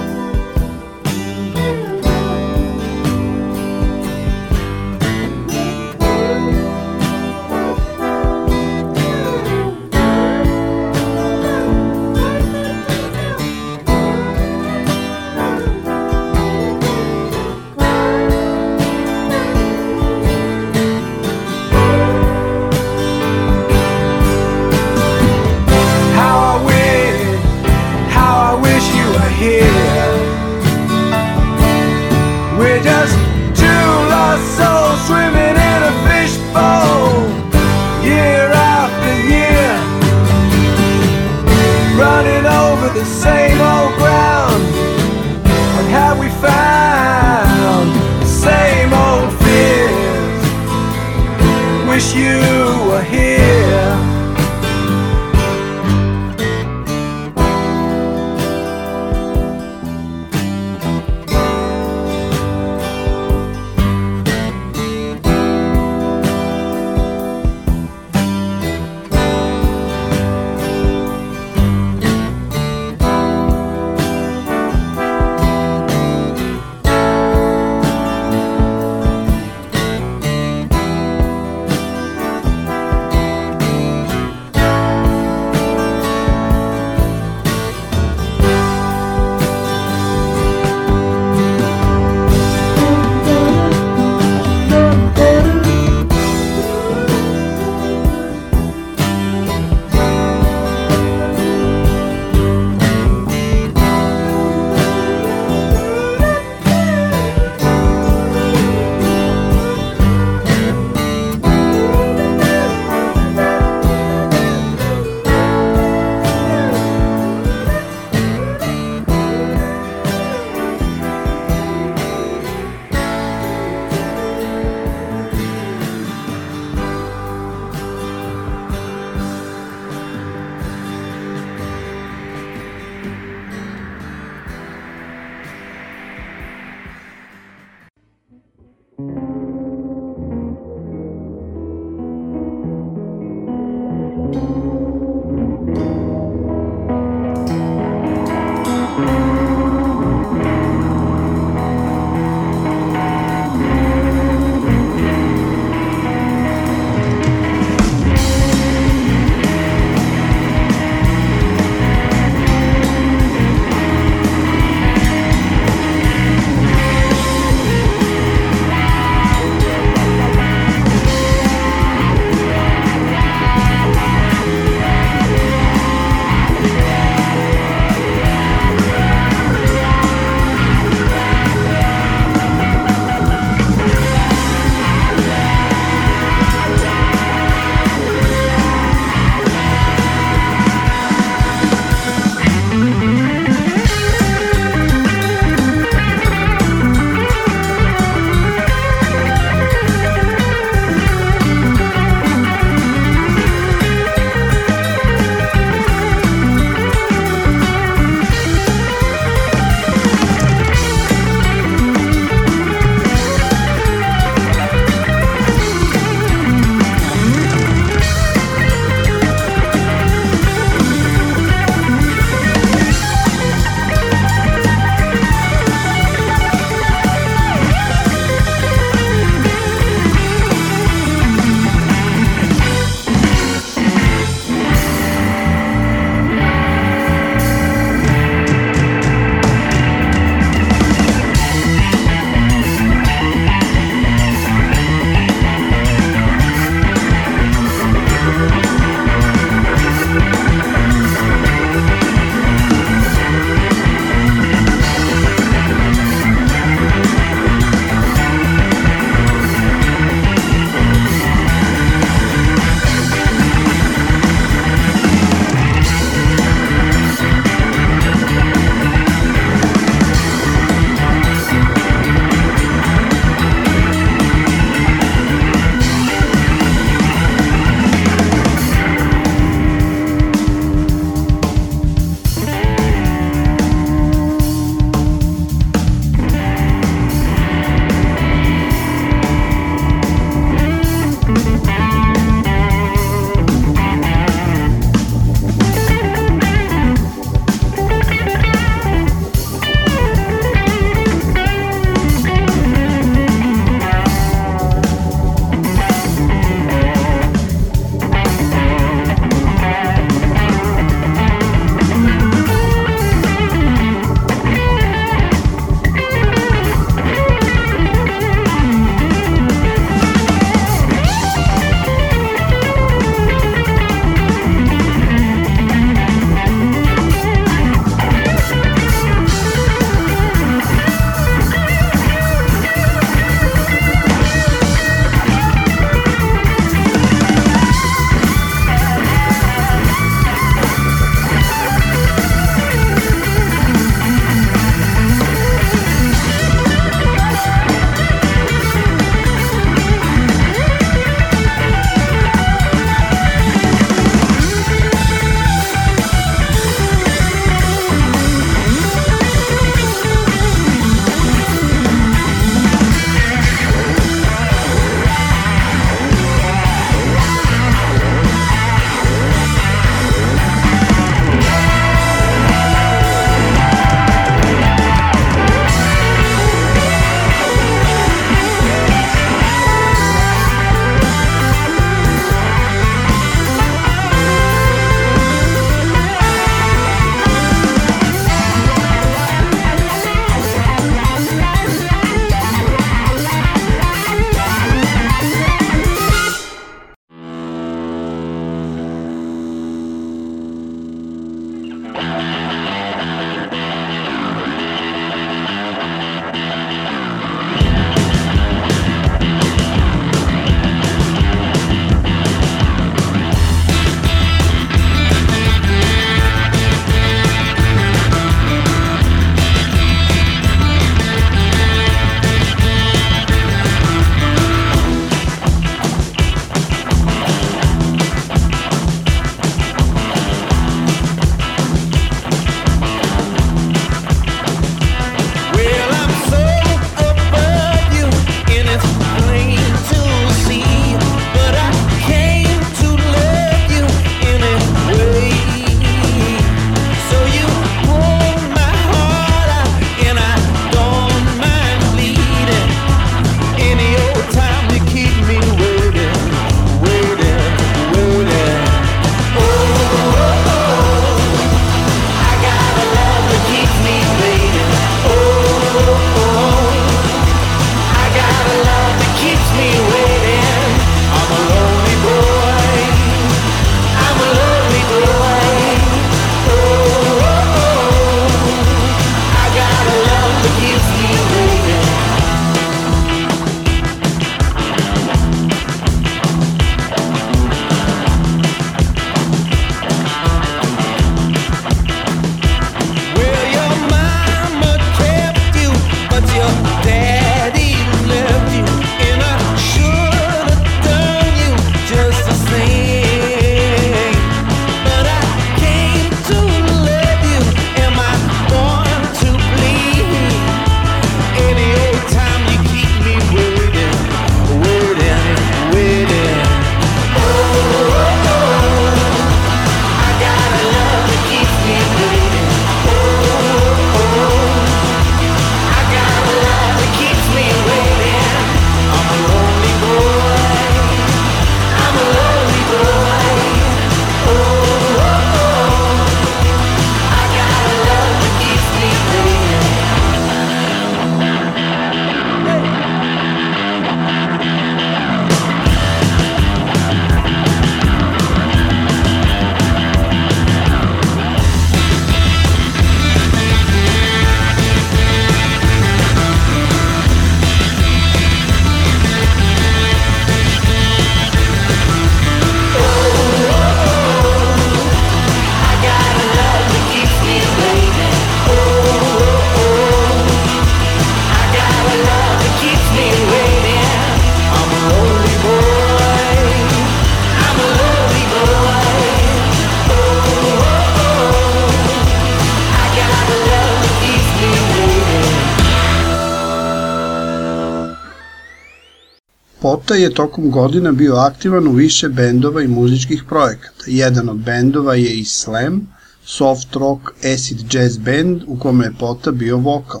Pota 589.62 589.94
je 589.94 590.14
tokom 590.14 590.50
godina 590.50 590.92
bio 590.92 591.14
aktivan 591.14 591.68
u 591.68 591.72
više 591.72 592.08
bendova 592.08 592.62
i 592.62 592.68
muzičkih 592.68 593.24
projekata. 593.28 593.84
Jedan 593.86 594.28
od 594.28 594.36
bendova 594.36 594.94
je 594.94 595.14
i 595.14 595.24
Slam, 595.24 595.86
soft 596.24 596.76
rock 596.76 597.02
acid 597.34 597.74
jazz 597.74 597.98
band 597.98 598.42
u 598.46 598.58
kome 598.58 598.84
je 598.84 598.94
Pota 598.98 599.30
bio 599.30 599.56
vokal. 599.56 600.00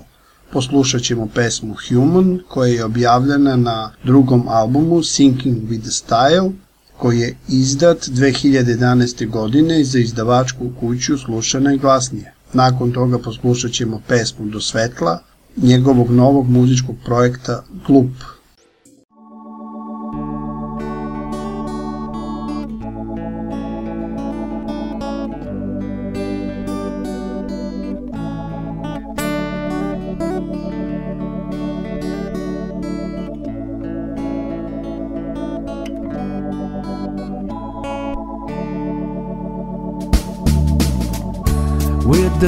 Poslušat 0.52 1.02
ćemo 1.02 1.28
pesmu 1.34 1.74
Human 1.88 2.40
koja 2.48 2.72
je 2.72 2.84
objavljena 2.84 3.56
na 3.56 3.92
drugom 4.04 4.48
albumu 4.48 5.02
Sinking 5.02 5.70
with 5.70 5.80
the 5.80 5.90
Style 5.90 6.52
koji 6.98 7.20
je 7.20 7.36
izdat 7.48 7.98
2011. 8.08 9.30
godine 9.30 9.84
za 9.84 9.98
izdavačku 9.98 10.70
kuću 10.80 11.18
Slušana 11.18 11.74
i 11.74 11.78
glasnije. 11.78 12.34
Nakon 12.52 12.92
toga 12.92 13.18
poslušat 13.18 13.72
ćemo 13.72 14.00
pesmu 14.08 14.46
Do 14.46 14.60
svetla 14.60 15.22
njegovog 15.56 16.10
novog 16.10 16.48
muzičkog 16.48 16.96
projekta 17.04 17.64
Glup. 17.86 18.10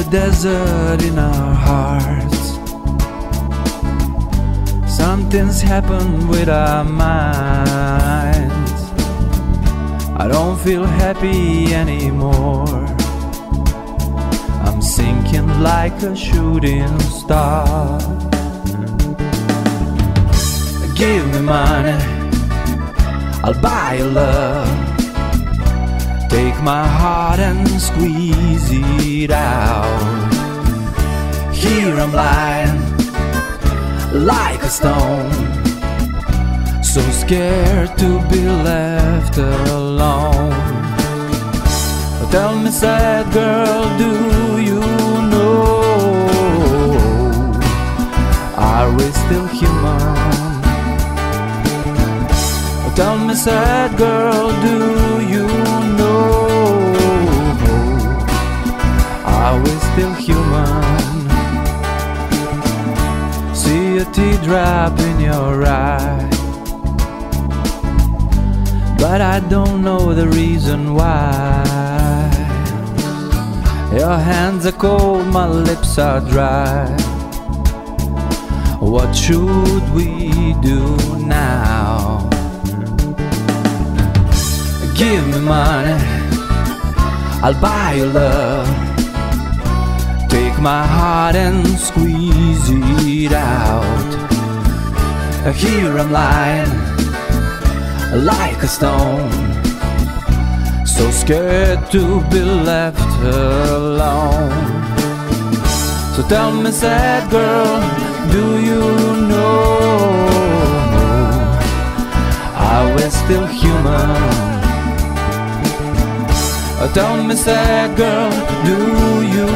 Desert 0.09 1.01
in 1.01 1.17
our 1.17 1.53
hearts. 1.53 2.55
Something's 4.95 5.61
happened 5.61 6.29
with 6.29 6.49
our 6.49 6.83
minds. 6.83 8.81
I 10.17 10.27
don't 10.27 10.57
feel 10.59 10.85
happy 10.85 11.73
anymore. 11.73 12.85
I'm 14.65 14.81
sinking 14.81 15.47
like 15.61 16.01
a 16.03 16.15
shooting 16.15 16.99
star. 16.99 17.99
Give 20.95 21.27
me 21.33 21.41
money, 21.41 21.97
I'll 23.43 23.61
buy 23.61 23.95
your 23.99 24.07
love. 24.07 24.84
Take 26.55 26.63
my 26.63 26.87
heart 26.87 27.39
and 27.39 27.67
squeeze 27.81 28.69
it 28.71 29.31
out. 29.31 30.31
Here 31.53 31.93
I'm 31.99 32.13
lying 32.13 32.79
like 34.25 34.61
a 34.63 34.69
stone. 34.69 35.33
So 36.81 37.01
scared 37.11 37.97
to 37.97 38.21
be 38.29 38.47
left 38.47 39.37
alone. 39.37 40.53
Tell 42.31 42.57
me, 42.57 42.71
sad 42.71 43.33
girl, 43.33 43.83
do 43.97 44.61
you 44.61 44.79
know? 45.31 45.81
Are 48.55 48.89
we 48.95 49.05
still 49.11 49.47
human? 49.47 50.15
Tell 52.95 53.17
me, 53.17 53.35
sad 53.35 53.97
girl, 53.97 54.49
do 54.61 54.94
teardrop 64.15 64.97
in 64.97 65.19
your 65.19 65.65
eye. 65.65 66.29
But 68.97 69.19
I 69.19 69.41
don't 69.41 69.83
know 69.83 70.13
the 70.13 70.27
reason 70.29 70.93
why. 70.93 72.31
Your 73.91 74.17
hands 74.17 74.65
are 74.65 74.71
cold, 74.71 75.27
my 75.27 75.47
lips 75.47 75.97
are 75.97 76.21
dry. 76.21 76.87
What 78.79 79.13
should 79.13 79.85
we 79.93 80.53
do 80.61 80.95
now? 81.19 82.29
Give 84.95 85.27
me 85.27 85.39
money, 85.41 85.99
I'll 87.43 87.59
buy 87.59 87.95
your 87.97 88.07
love. 88.07 88.67
Take 90.29 90.57
my 90.61 90.85
heart 90.87 91.35
and 91.35 91.67
squeeze 91.77 92.24
it 92.57 93.33
out. 93.33 94.11
Here 95.55 95.97
I'm 95.97 96.11
lying 96.11 96.71
like 98.25 98.61
a 98.63 98.67
stone, 98.67 99.31
so 100.85 101.11
scared 101.11 101.91
to 101.91 102.21
be 102.29 102.41
left 102.41 102.99
alone. 103.21 104.51
So 106.15 106.23
tell 106.27 106.51
me, 106.51 106.71
sad 106.71 107.29
girl, 107.29 107.79
do 108.31 108.59
you 108.59 108.81
know? 109.29 109.55
Are 112.55 112.95
we 112.95 113.09
still 113.09 113.47
human? 113.47 114.45
Tell 116.93 117.21
me, 117.23 117.35
sad 117.35 117.97
girl, 117.97 118.31
do 118.63 118.77
you 119.35 119.47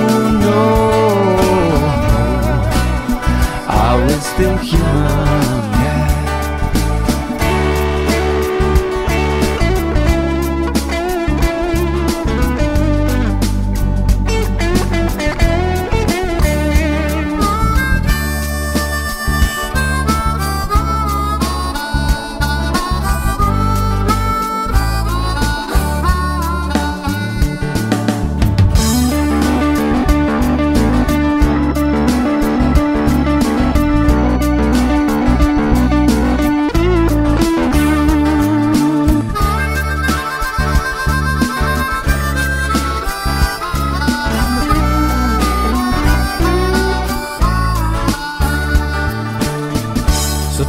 know? 0.42 0.99
Still 4.08 4.58
human? 4.58 5.39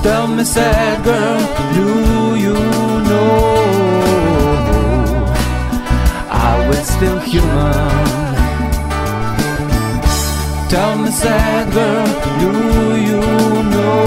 Tell 0.03 0.27
me, 0.27 0.45
sad 0.45 1.05
girl, 1.05 1.41
do 1.75 2.37
you 2.37 2.55
know? 3.09 3.41
Are 6.31 6.69
we 6.69 6.77
still 6.77 7.19
human? 7.21 8.35
Tell 10.69 10.97
me, 10.99 11.11
sad 11.11 11.73
girl, 11.73 12.07
do 12.41 12.97
you 13.09 13.21
know? 13.73 14.01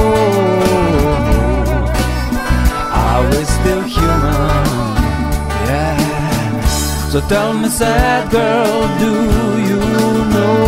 Are 3.03 3.23
we 3.29 3.43
still 3.43 3.83
human? 3.83 4.65
Yeah. 5.67 6.65
So 7.11 7.21
tell 7.21 7.53
me, 7.53 7.69
sad 7.69 8.31
girl, 8.31 8.87
do 8.99 9.13
you 9.69 9.79
know? 10.33 10.63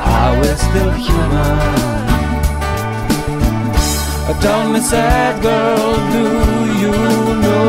Are 0.00 0.40
we 0.40 0.48
still 0.66 0.92
human? 0.92 1.87
Tell 4.40 4.68
me, 4.72 4.80
sad 4.80 5.42
girl, 5.42 5.94
do 6.14 6.24
you 6.82 6.92
know? 7.42 7.68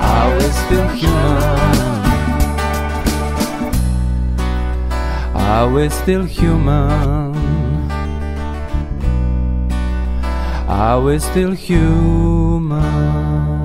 Are 0.00 0.30
we 0.36 0.46
still 0.62 0.88
human? 1.00 1.98
Are 5.34 5.68
we 5.70 5.88
still 5.90 6.24
human? 6.24 7.34
Are 10.68 11.00
we 11.02 11.18
still 11.18 11.52
human? 11.52 13.57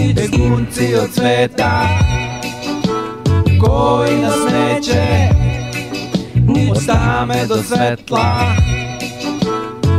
Begunci 0.00 0.94
od 0.94 1.10
sveta. 1.14 1.88
Koji 3.60 4.16
nas 4.18 4.36
neće 4.52 5.28
Od 6.70 6.86
tame 6.86 7.46
do 7.48 7.56
svetla. 7.62 8.56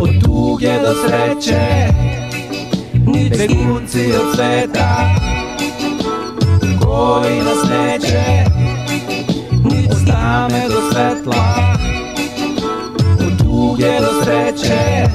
Od 0.01 0.09
tuge 0.23 0.79
do 0.79 0.93
sreće 1.07 1.87
Begunci 3.37 4.11
od 4.11 4.35
sveta. 4.35 5.15
Koji 6.85 7.37
nas 7.39 7.69
neće 7.69 8.23
Od 9.91 10.07
tame 10.07 10.63
do 10.69 10.91
svetla. 10.91 11.75
Od 13.19 13.37
tuge 13.37 13.99
do 13.99 14.23
sreće 14.23 15.05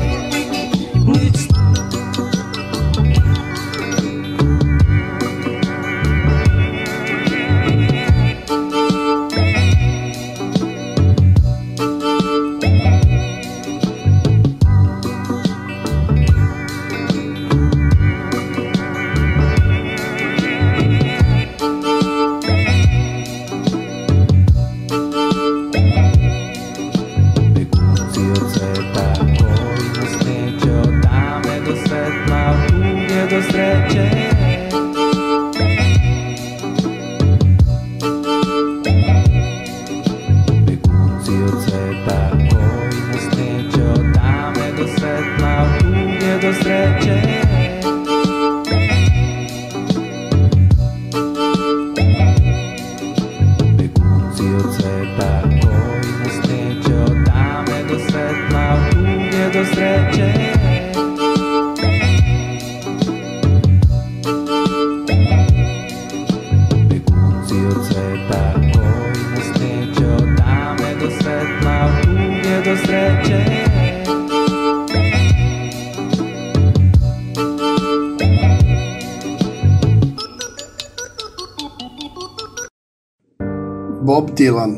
Dylan 84.47 84.76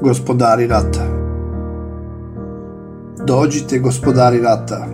Gospodari 0.00 0.66
rata. 0.66 1.06
Dođite 3.26 3.78
gospodari 3.78 4.40
rata 4.40 4.86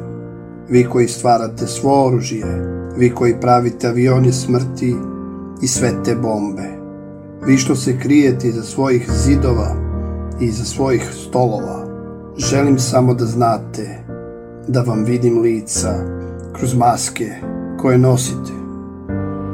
Vi 0.68 0.84
koji 0.84 1.08
stvarate 1.08 1.66
svo 1.66 2.06
oružje 2.06 2.44
Vi 2.96 3.14
koji 3.14 3.40
pravite 3.40 3.88
avione 3.88 4.32
smrti 4.32 4.96
I 5.62 5.66
sve 5.66 5.90
te 6.04 6.16
bombe. 6.16 6.68
Vi 7.46 7.56
što 7.56 7.76
se 7.76 7.98
krijete 7.98 8.48
iza 8.48 8.62
svojih 8.62 9.10
zidova 9.12 9.74
I 10.40 10.44
iza 10.44 10.64
svojih 10.64 11.02
stolova. 11.28 11.86
Želim 12.36 12.78
samo 12.78 13.14
da 13.14 13.24
znate 13.24 14.04
Da 14.66 14.80
vam 14.82 15.04
vidim 15.04 15.40
lica 15.40 15.94
Kroz 16.52 16.74
maske 16.74 17.30
koje 17.78 17.98
nosite. 17.98 18.52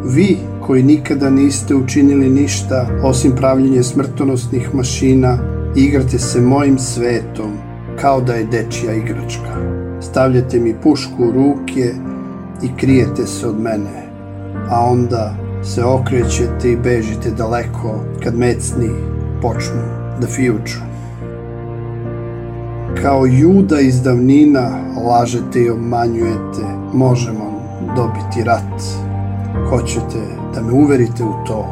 Vi 0.04 0.53
koji 0.66 0.82
nikada 0.82 1.30
niste 1.30 1.74
učinili 1.74 2.30
ništa 2.30 2.86
osim 3.02 3.32
pravljenje 3.36 3.82
smrtonosnih 3.82 4.74
mašina, 4.74 5.38
igrate 5.76 6.18
se 6.18 6.40
mojim 6.40 6.78
svetom 6.78 7.52
kao 8.00 8.20
da 8.20 8.34
je 8.34 8.44
dečija 8.44 8.92
igračka. 8.92 9.54
Stavljate 10.00 10.60
mi 10.60 10.74
pušku 10.82 11.24
u 11.24 11.32
ruke 11.32 11.94
i 12.62 12.68
krijete 12.76 13.26
se 13.26 13.48
od 13.48 13.60
mene, 13.60 14.08
a 14.70 14.80
onda 14.80 15.34
se 15.62 15.84
okrećete 15.84 16.72
i 16.72 16.76
bežite 16.76 17.30
daleko 17.30 18.00
kad 18.22 18.38
mecni 18.38 18.90
počnu 19.42 19.82
da 20.20 20.26
fijuču. 20.26 20.78
Kao 23.02 23.26
juda 23.26 23.80
iz 23.80 24.02
davnina 24.02 24.70
lažete 25.08 25.60
i 25.60 25.70
obmanjujete, 25.70 26.64
možemo 26.92 27.62
dobiti 27.96 28.44
rat. 28.44 29.03
Hoćete 29.70 30.20
da 30.54 30.62
me 30.62 30.72
uverite 30.72 31.24
u 31.24 31.44
to, 31.46 31.66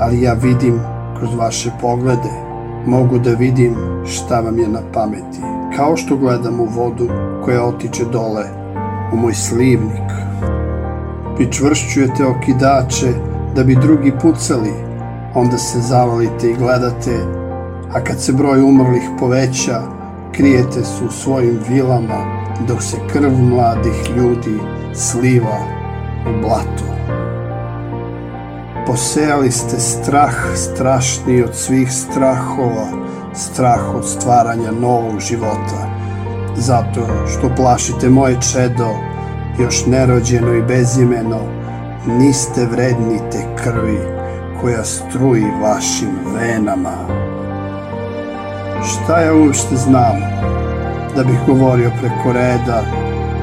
ali 0.00 0.22
ja 0.22 0.32
vidim 0.32 0.80
kroz 1.18 1.34
vaše 1.34 1.70
poglede, 1.80 2.32
mogu 2.86 3.18
da 3.18 3.30
vidim 3.30 3.74
šta 4.06 4.40
vam 4.40 4.58
je 4.58 4.68
na 4.68 4.80
pameti, 4.92 5.40
kao 5.76 5.96
što 5.96 6.16
gledam 6.16 6.60
u 6.60 6.64
vodu 6.64 7.08
koja 7.44 7.64
otiče 7.64 8.04
dole 8.04 8.44
u 9.12 9.16
moj 9.16 9.34
slivnik. 9.34 10.10
Pričvršćujete 11.36 12.26
okidače 12.26 13.12
da 13.56 13.64
bi 13.64 13.76
drugi 13.76 14.12
pucali, 14.22 14.72
onda 15.34 15.58
se 15.58 15.80
zavalite 15.80 16.50
i 16.50 16.56
gledate, 16.56 17.18
a 17.92 18.04
kad 18.04 18.20
se 18.20 18.32
broj 18.32 18.62
umrlih 18.62 19.02
poveća, 19.18 19.82
krijete 20.32 20.84
se 20.84 21.04
u 21.04 21.10
svojim 21.10 21.58
vilama 21.68 22.44
dok 22.68 22.82
se 22.82 22.96
krv 23.12 23.32
mladih 23.32 24.10
ljudi 24.16 24.58
sliva 24.94 25.77
u 26.26 26.40
blato. 26.42 26.88
Posejali 28.86 29.50
ste 29.50 29.80
strah 29.80 30.34
strašniji 30.54 31.42
od 31.42 31.54
svih 31.54 31.92
strahova, 31.92 32.86
strah 33.34 33.94
od 33.94 34.08
stvaranja 34.08 34.70
novog 34.80 35.20
života, 35.20 35.88
zato 36.56 37.00
što 37.26 37.54
plašite 37.56 38.08
moje 38.08 38.36
čedo, 38.52 38.88
još 39.60 39.86
nerođeno 39.86 40.54
i 40.54 40.62
bezimeno, 40.62 41.40
niste 42.06 42.66
vredni 42.66 43.18
te 43.32 43.38
krvi 43.62 43.98
koja 44.60 44.84
struji 44.84 45.44
vašim 45.62 46.10
venama. 46.34 46.96
Šta 48.84 49.20
ja 49.20 49.34
uopšte 49.34 49.76
znam? 49.76 50.16
Da 51.16 51.24
bih 51.24 51.38
govorio 51.46 51.90
preko 52.00 52.32
reda, 52.32 52.82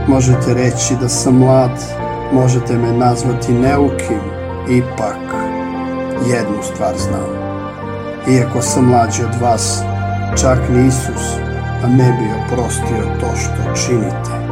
možete 0.08 0.54
reći 0.54 0.96
da 1.02 1.10
sam 1.10 1.38
mlad, 1.38 2.05
možete 2.34 2.78
me 2.78 2.92
nazvati 2.92 3.54
neukim, 3.54 4.22
ipak 4.70 5.36
jednu 6.30 6.64
stvar 6.64 6.96
znam. 6.98 7.46
Iako 8.36 8.62
sam 8.62 8.86
mlađi 8.86 9.24
od 9.24 9.42
vas, 9.42 9.82
čak 10.42 10.60
ni 10.70 10.88
Isus 10.88 11.46
vam 11.82 11.92
ne 11.92 12.12
bi 12.12 12.26
oprostio 12.44 13.20
to 13.20 13.36
što 13.36 13.76
činite. 13.82 14.46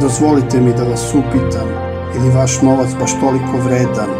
Dozvolite 0.00 0.60
mi 0.60 0.72
da 0.72 0.82
vas 0.82 1.14
upitam, 1.14 1.68
ili 2.16 2.30
vaš 2.30 2.62
novac 2.62 2.88
baš 3.00 3.20
toliko 3.20 3.56
vredan, 3.64 4.10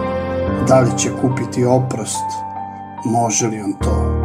da 0.69 0.81
li 0.81 0.99
će 0.99 1.11
kupiti 1.21 1.65
oprost, 1.65 2.27
može 3.05 3.47
li 3.47 3.63
on 3.63 3.73
to? 3.73 4.21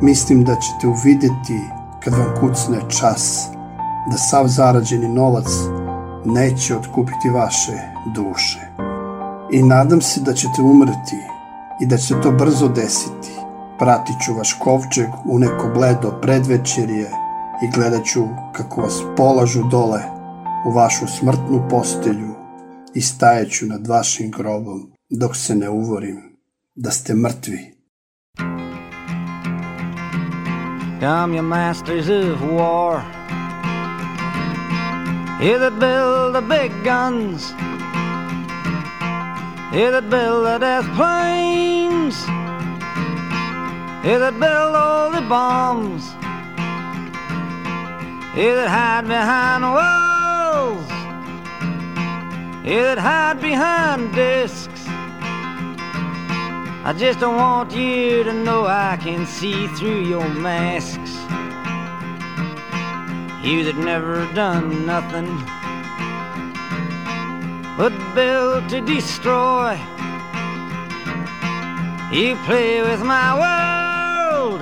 Mislim 0.00 0.44
da 0.44 0.54
ćete 0.54 0.86
uvideti 0.86 1.60
kad 2.04 2.14
vam 2.14 2.34
kucne 2.40 2.78
čas, 2.88 3.48
da 4.10 4.16
sav 4.16 4.46
zarađeni 4.46 5.08
novac 5.08 5.46
neće 6.24 6.76
otkupiti 6.76 7.30
vaše 7.34 7.78
duše. 8.14 8.60
I 9.52 9.62
nadam 9.62 10.00
se 10.00 10.20
da 10.20 10.34
ćete 10.34 10.62
umrti 10.62 11.16
i 11.80 11.86
da 11.86 11.96
će 11.96 12.06
se 12.06 12.20
to 12.22 12.30
brzo 12.30 12.68
desiti. 12.68 13.30
Pratit 13.78 14.16
ću 14.26 14.34
vaš 14.34 14.52
kovčeg 14.52 15.08
u 15.24 15.38
neko 15.38 15.70
bledo 15.74 16.18
predvečerje 16.22 17.10
i 17.62 17.70
gledat 17.74 18.04
ću 18.04 18.24
kako 18.52 18.80
vas 18.80 19.02
polažu 19.16 19.62
dole 19.70 20.02
u 20.66 20.70
vašu 20.70 21.06
smrtnu 21.06 21.66
postelju 21.70 22.34
i 22.94 23.00
stajeću 23.00 23.66
nad 23.66 23.86
vašim 23.86 24.30
grobom 24.30 24.92
dok 25.10 25.36
se 25.36 25.54
ne 25.54 25.68
uvorim 25.68 26.38
da 26.74 26.90
ste 26.90 27.14
mrtvi. 27.14 27.78
Come, 31.00 31.36
you 31.36 31.42
masters 31.42 32.08
of 32.08 32.40
war. 32.40 33.17
You 35.40 35.56
that 35.60 35.78
build 35.78 36.34
the 36.34 36.40
big 36.40 36.72
guns. 36.82 37.50
Here 39.72 39.92
that 39.92 40.10
build 40.10 40.46
the 40.46 40.58
death 40.58 40.84
planes. 40.96 42.16
Here 44.04 44.18
that 44.18 44.36
build 44.40 44.74
all 44.74 45.12
the 45.12 45.20
bombs. 45.20 46.10
Here 48.34 48.56
that 48.56 48.68
hide 48.68 49.06
behind 49.06 49.62
walls. 49.62 50.88
Here 52.66 52.82
that 52.82 52.98
hide 52.98 53.40
behind 53.40 54.12
discs. 54.16 54.88
I 56.84 56.92
just 56.98 57.20
don't 57.20 57.36
want 57.36 57.70
you 57.70 58.24
to 58.24 58.32
know 58.32 58.66
I 58.66 58.98
can 59.00 59.24
see 59.24 59.68
through 59.68 60.02
your 60.02 60.28
masks. 60.28 61.17
You 63.48 63.64
that 63.64 63.78
never 63.78 64.30
done 64.34 64.84
nothing 64.84 65.24
but 67.78 67.94
build 68.14 68.68
to 68.68 68.82
destroy. 68.82 69.72
You 72.12 72.36
play 72.44 72.82
with 72.82 73.00
my 73.00 73.32
world 73.40 74.60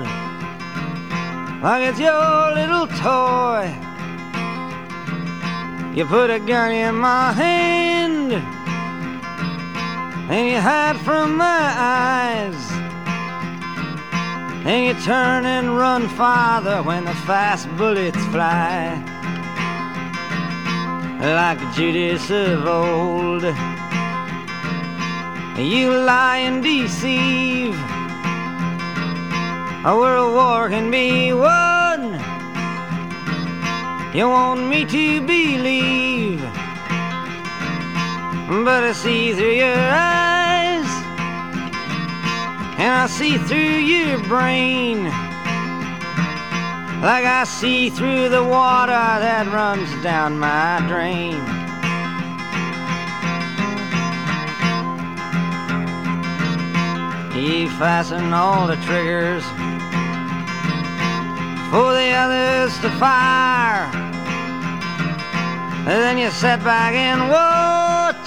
like 1.64 1.82
it's 1.89 1.99
your 1.99 2.55
little 2.55 2.87
toy. 3.03 3.74
You 5.93 6.05
put 6.05 6.30
a 6.30 6.39
gun 6.39 6.70
in 6.70 6.95
my 6.95 7.32
hand 7.32 8.34
and 10.30 10.49
you 10.49 10.61
hide 10.61 10.97
from 10.99 11.37
my 11.37 11.74
eyes. 11.76 12.86
And 14.68 14.84
you 14.84 14.94
turn 15.04 15.46
and 15.46 15.78
run 15.78 16.08
farther 16.08 16.82
when 16.82 17.04
the 17.04 17.14
fast 17.28 17.68
bullets 17.76 18.22
fly. 18.26 19.00
Like 21.20 21.60
Judas 21.74 22.28
of 22.30 22.66
old, 22.66 23.44
you 25.56 25.90
lie 26.10 26.38
and 26.48 26.62
deceive. 26.62 27.76
A 29.84 29.94
world 29.96 30.34
war 30.34 30.68
can 30.68 30.90
be 30.90 31.32
won. 31.32 32.20
You 34.12 34.28
want 34.28 34.66
me 34.66 34.84
to 34.84 35.20
believe 35.20 36.42
but 38.48 38.84
I 38.84 38.92
see 38.92 39.32
through 39.32 39.54
your 39.54 39.76
eyes, 39.76 40.36
and 42.79 42.93
I 42.93 43.07
see 43.07 43.39
through 43.39 43.57
your 43.59 44.18
brain, 44.24 45.05
like 47.03 47.24
I 47.24 47.45
see 47.45 47.91
through 47.91 48.29
the 48.29 48.45
water 48.45 48.93
that 48.93 49.47
runs 49.53 49.91
down 50.03 50.39
my 50.39 50.85
drain. 50.87 51.41
You 57.37 57.68
fasten 57.79 58.33
all 58.33 58.66
the 58.66 58.77
triggers 58.77 59.45
for 61.70 61.93
the 61.93 62.11
others 62.12 62.79
to 62.81 62.91
fire. 62.99 63.91
And 65.81 66.03
then 66.03 66.18
you 66.18 66.31
sit 66.31 66.64
back 66.64 66.95
and 66.95 67.29
watch 67.31 68.27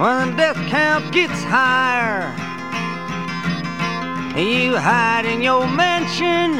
when 0.00 0.30
the 0.30 0.36
death 0.36 0.56
count 0.68 1.12
gets 1.12 1.44
higher. 1.44 2.41
You 4.36 4.78
hide 4.78 5.26
in 5.26 5.42
your 5.42 5.68
mansion 5.68 6.56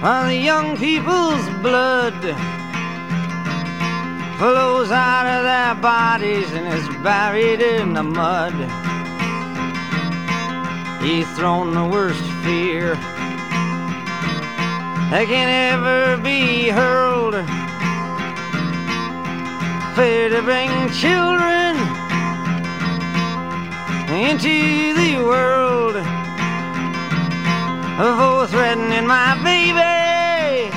while 0.00 0.28
the 0.28 0.36
young 0.36 0.76
people's 0.76 1.44
blood 1.60 2.14
flows 4.38 4.92
out 4.92 5.26
of 5.26 5.42
their 5.42 5.74
bodies 5.82 6.52
and 6.52 6.68
is 6.68 6.88
buried 7.02 7.60
in 7.60 7.94
the 7.94 8.04
mud. 8.04 8.54
You've 11.02 11.28
thrown 11.34 11.74
the 11.74 11.84
worst 11.84 12.22
fear 12.44 12.94
that 15.10 15.26
can 15.26 15.48
ever 15.74 16.16
be 16.22 16.68
hurled. 16.68 17.34
Fear 19.96 20.28
to 20.28 20.42
bring 20.42 20.70
children 20.90 21.95
into 24.08 24.94
the 24.94 25.16
world. 25.24 25.94
For 27.96 28.46
threatening 28.46 29.06
my 29.06 29.34
baby, 29.42 30.70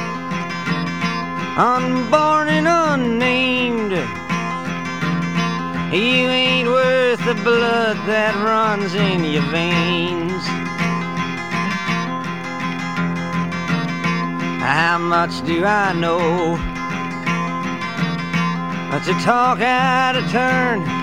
unborn 1.58 2.48
and 2.48 2.68
unnamed. 2.68 3.92
You 5.94 6.30
ain't 6.30 6.70
worth 6.70 7.24
the 7.26 7.36
blood 7.44 7.98
that 8.08 8.36
runs 8.36 8.94
in 8.96 9.24
your 9.24 9.44
veins. 9.52 10.44
How 14.62 14.98
much 15.00 15.44
do 15.46 15.66
I 15.66 15.94
know? 15.94 16.58
But 18.92 19.04
to 19.06 19.14
talk 19.24 19.62
out 19.62 20.16
of 20.16 20.30
turn, 20.32 20.99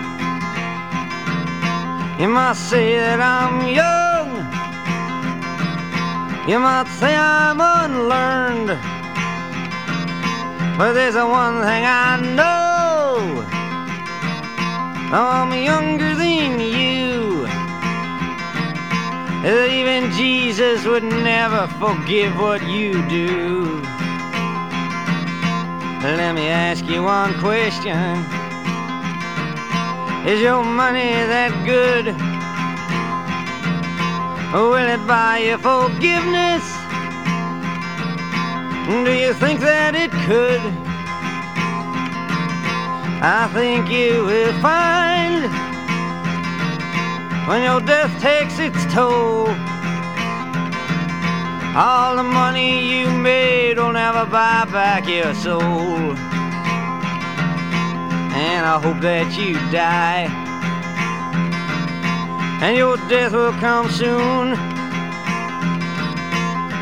you 2.19 2.29
might 2.29 2.57
say 2.57 2.97
that 2.97 3.21
I'm 3.21 3.69
young. 3.69 4.29
You 6.49 6.59
might 6.59 6.89
say 6.89 7.15
I'm 7.15 7.61
unlearned. 7.61 8.69
But 10.79 10.93
there's 10.93 11.15
one 11.15 11.61
thing 11.63 11.85
I 11.85 12.21
know. 12.39 13.45
I'm 15.13 15.53
younger 15.53 16.15
than 16.15 16.61
you. 16.61 17.47
Even 19.47 20.11
Jesus 20.13 20.85
would 20.85 21.05
never 21.05 21.67
forgive 21.79 22.37
what 22.39 22.63
you 22.67 23.07
do. 23.09 23.81
Let 26.03 26.35
me 26.35 26.49
ask 26.49 26.85
you 26.87 27.03
one 27.03 27.39
question. 27.41 28.36
Is 30.27 30.41
your 30.41 30.65
money 30.65 31.13
that 31.31 31.53
good? 31.65 32.07
Will 34.53 34.75
it 34.75 35.07
buy 35.07 35.39
you 35.39 35.57
forgiveness? 35.57 36.67
Do 39.07 39.13
you 39.15 39.33
think 39.35 39.61
that 39.61 39.95
it 39.95 40.11
could? 40.27 40.63
I 43.23 43.47
think 43.55 43.89
you 43.89 44.25
will 44.27 44.53
find 44.61 45.47
when 47.47 47.63
your 47.63 47.81
death 47.81 48.11
takes 48.21 48.59
its 48.59 48.83
toll. 48.93 49.47
All 51.79 52.17
the 52.17 52.25
money 52.25 52.99
you 52.99 53.09
made 53.11 53.79
will 53.79 53.93
never 53.93 54.27
buy 54.27 54.65
back 54.73 55.07
your 55.07 55.33
soul. 55.35 56.36
And 58.37 58.67
I 58.67 58.79
hope 58.79 59.01
that 59.01 59.33
you 59.39 59.55
die. 59.73 60.29
And 62.61 62.77
your 62.77 62.99
death 63.09 63.33
will 63.33 63.53
come 63.53 63.89
soon. 63.91 64.53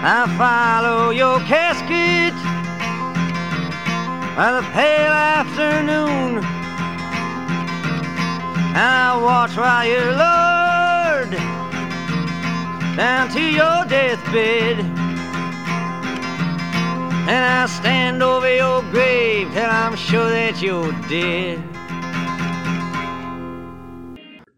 I 0.03 0.27
follow 0.37 1.11
your 1.11 1.39
casket 1.47 2.35
by 4.35 4.51
the 4.59 4.67
pale 4.73 5.13
afternoon. 5.13 6.43
And 8.75 8.91
I 9.07 9.17
watch 9.23 9.57
while 9.57 9.87
you're 9.87 10.11
lowered 10.11 11.39
down 12.97 13.31
to 13.31 13.41
your 13.41 13.85
deathbed. 13.87 14.94
And 17.27 17.45
I 17.63 17.67
stand 17.67 18.23
over 18.23 18.57
your 18.57 18.83
grave 18.93 19.49
till 19.55 19.71
I'm 19.71 19.97
sure 19.97 20.29
that 20.29 20.63
you're 20.63 20.93
dead. 21.09 21.59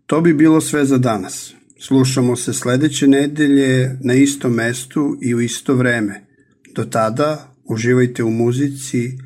To 0.07 0.21
bi 0.21 0.33
bilo 0.33 0.61
sve 0.61 0.85
za 0.85 0.99
danas. 0.99 1.55
Slušamo 1.81 2.37
se 2.37 2.53
sledeće 2.53 3.07
nedelje 3.07 3.99
na 4.01 4.15
istom 4.15 4.53
mestu 4.53 5.19
i 5.23 5.35
u 5.35 5.41
isto 5.41 5.75
vreme. 5.75 6.27
Do 6.75 6.85
tada 6.85 7.49
uživajte 7.65 8.25
u 8.25 8.31
muzici 8.31 9.19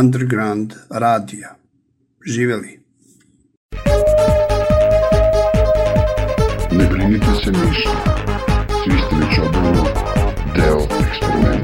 Underground 0.00 0.72
radija. 0.90 1.56
Živeli! 2.26 2.80
Ne 6.72 6.86
brinite 6.92 7.26
se 7.44 7.50
ništa. 7.52 8.24
Svi 8.84 8.92
ste 9.06 9.16
već 9.16 9.38
odavno 9.48 9.86
deo 10.56 10.80
eksperimenta. 11.08 11.57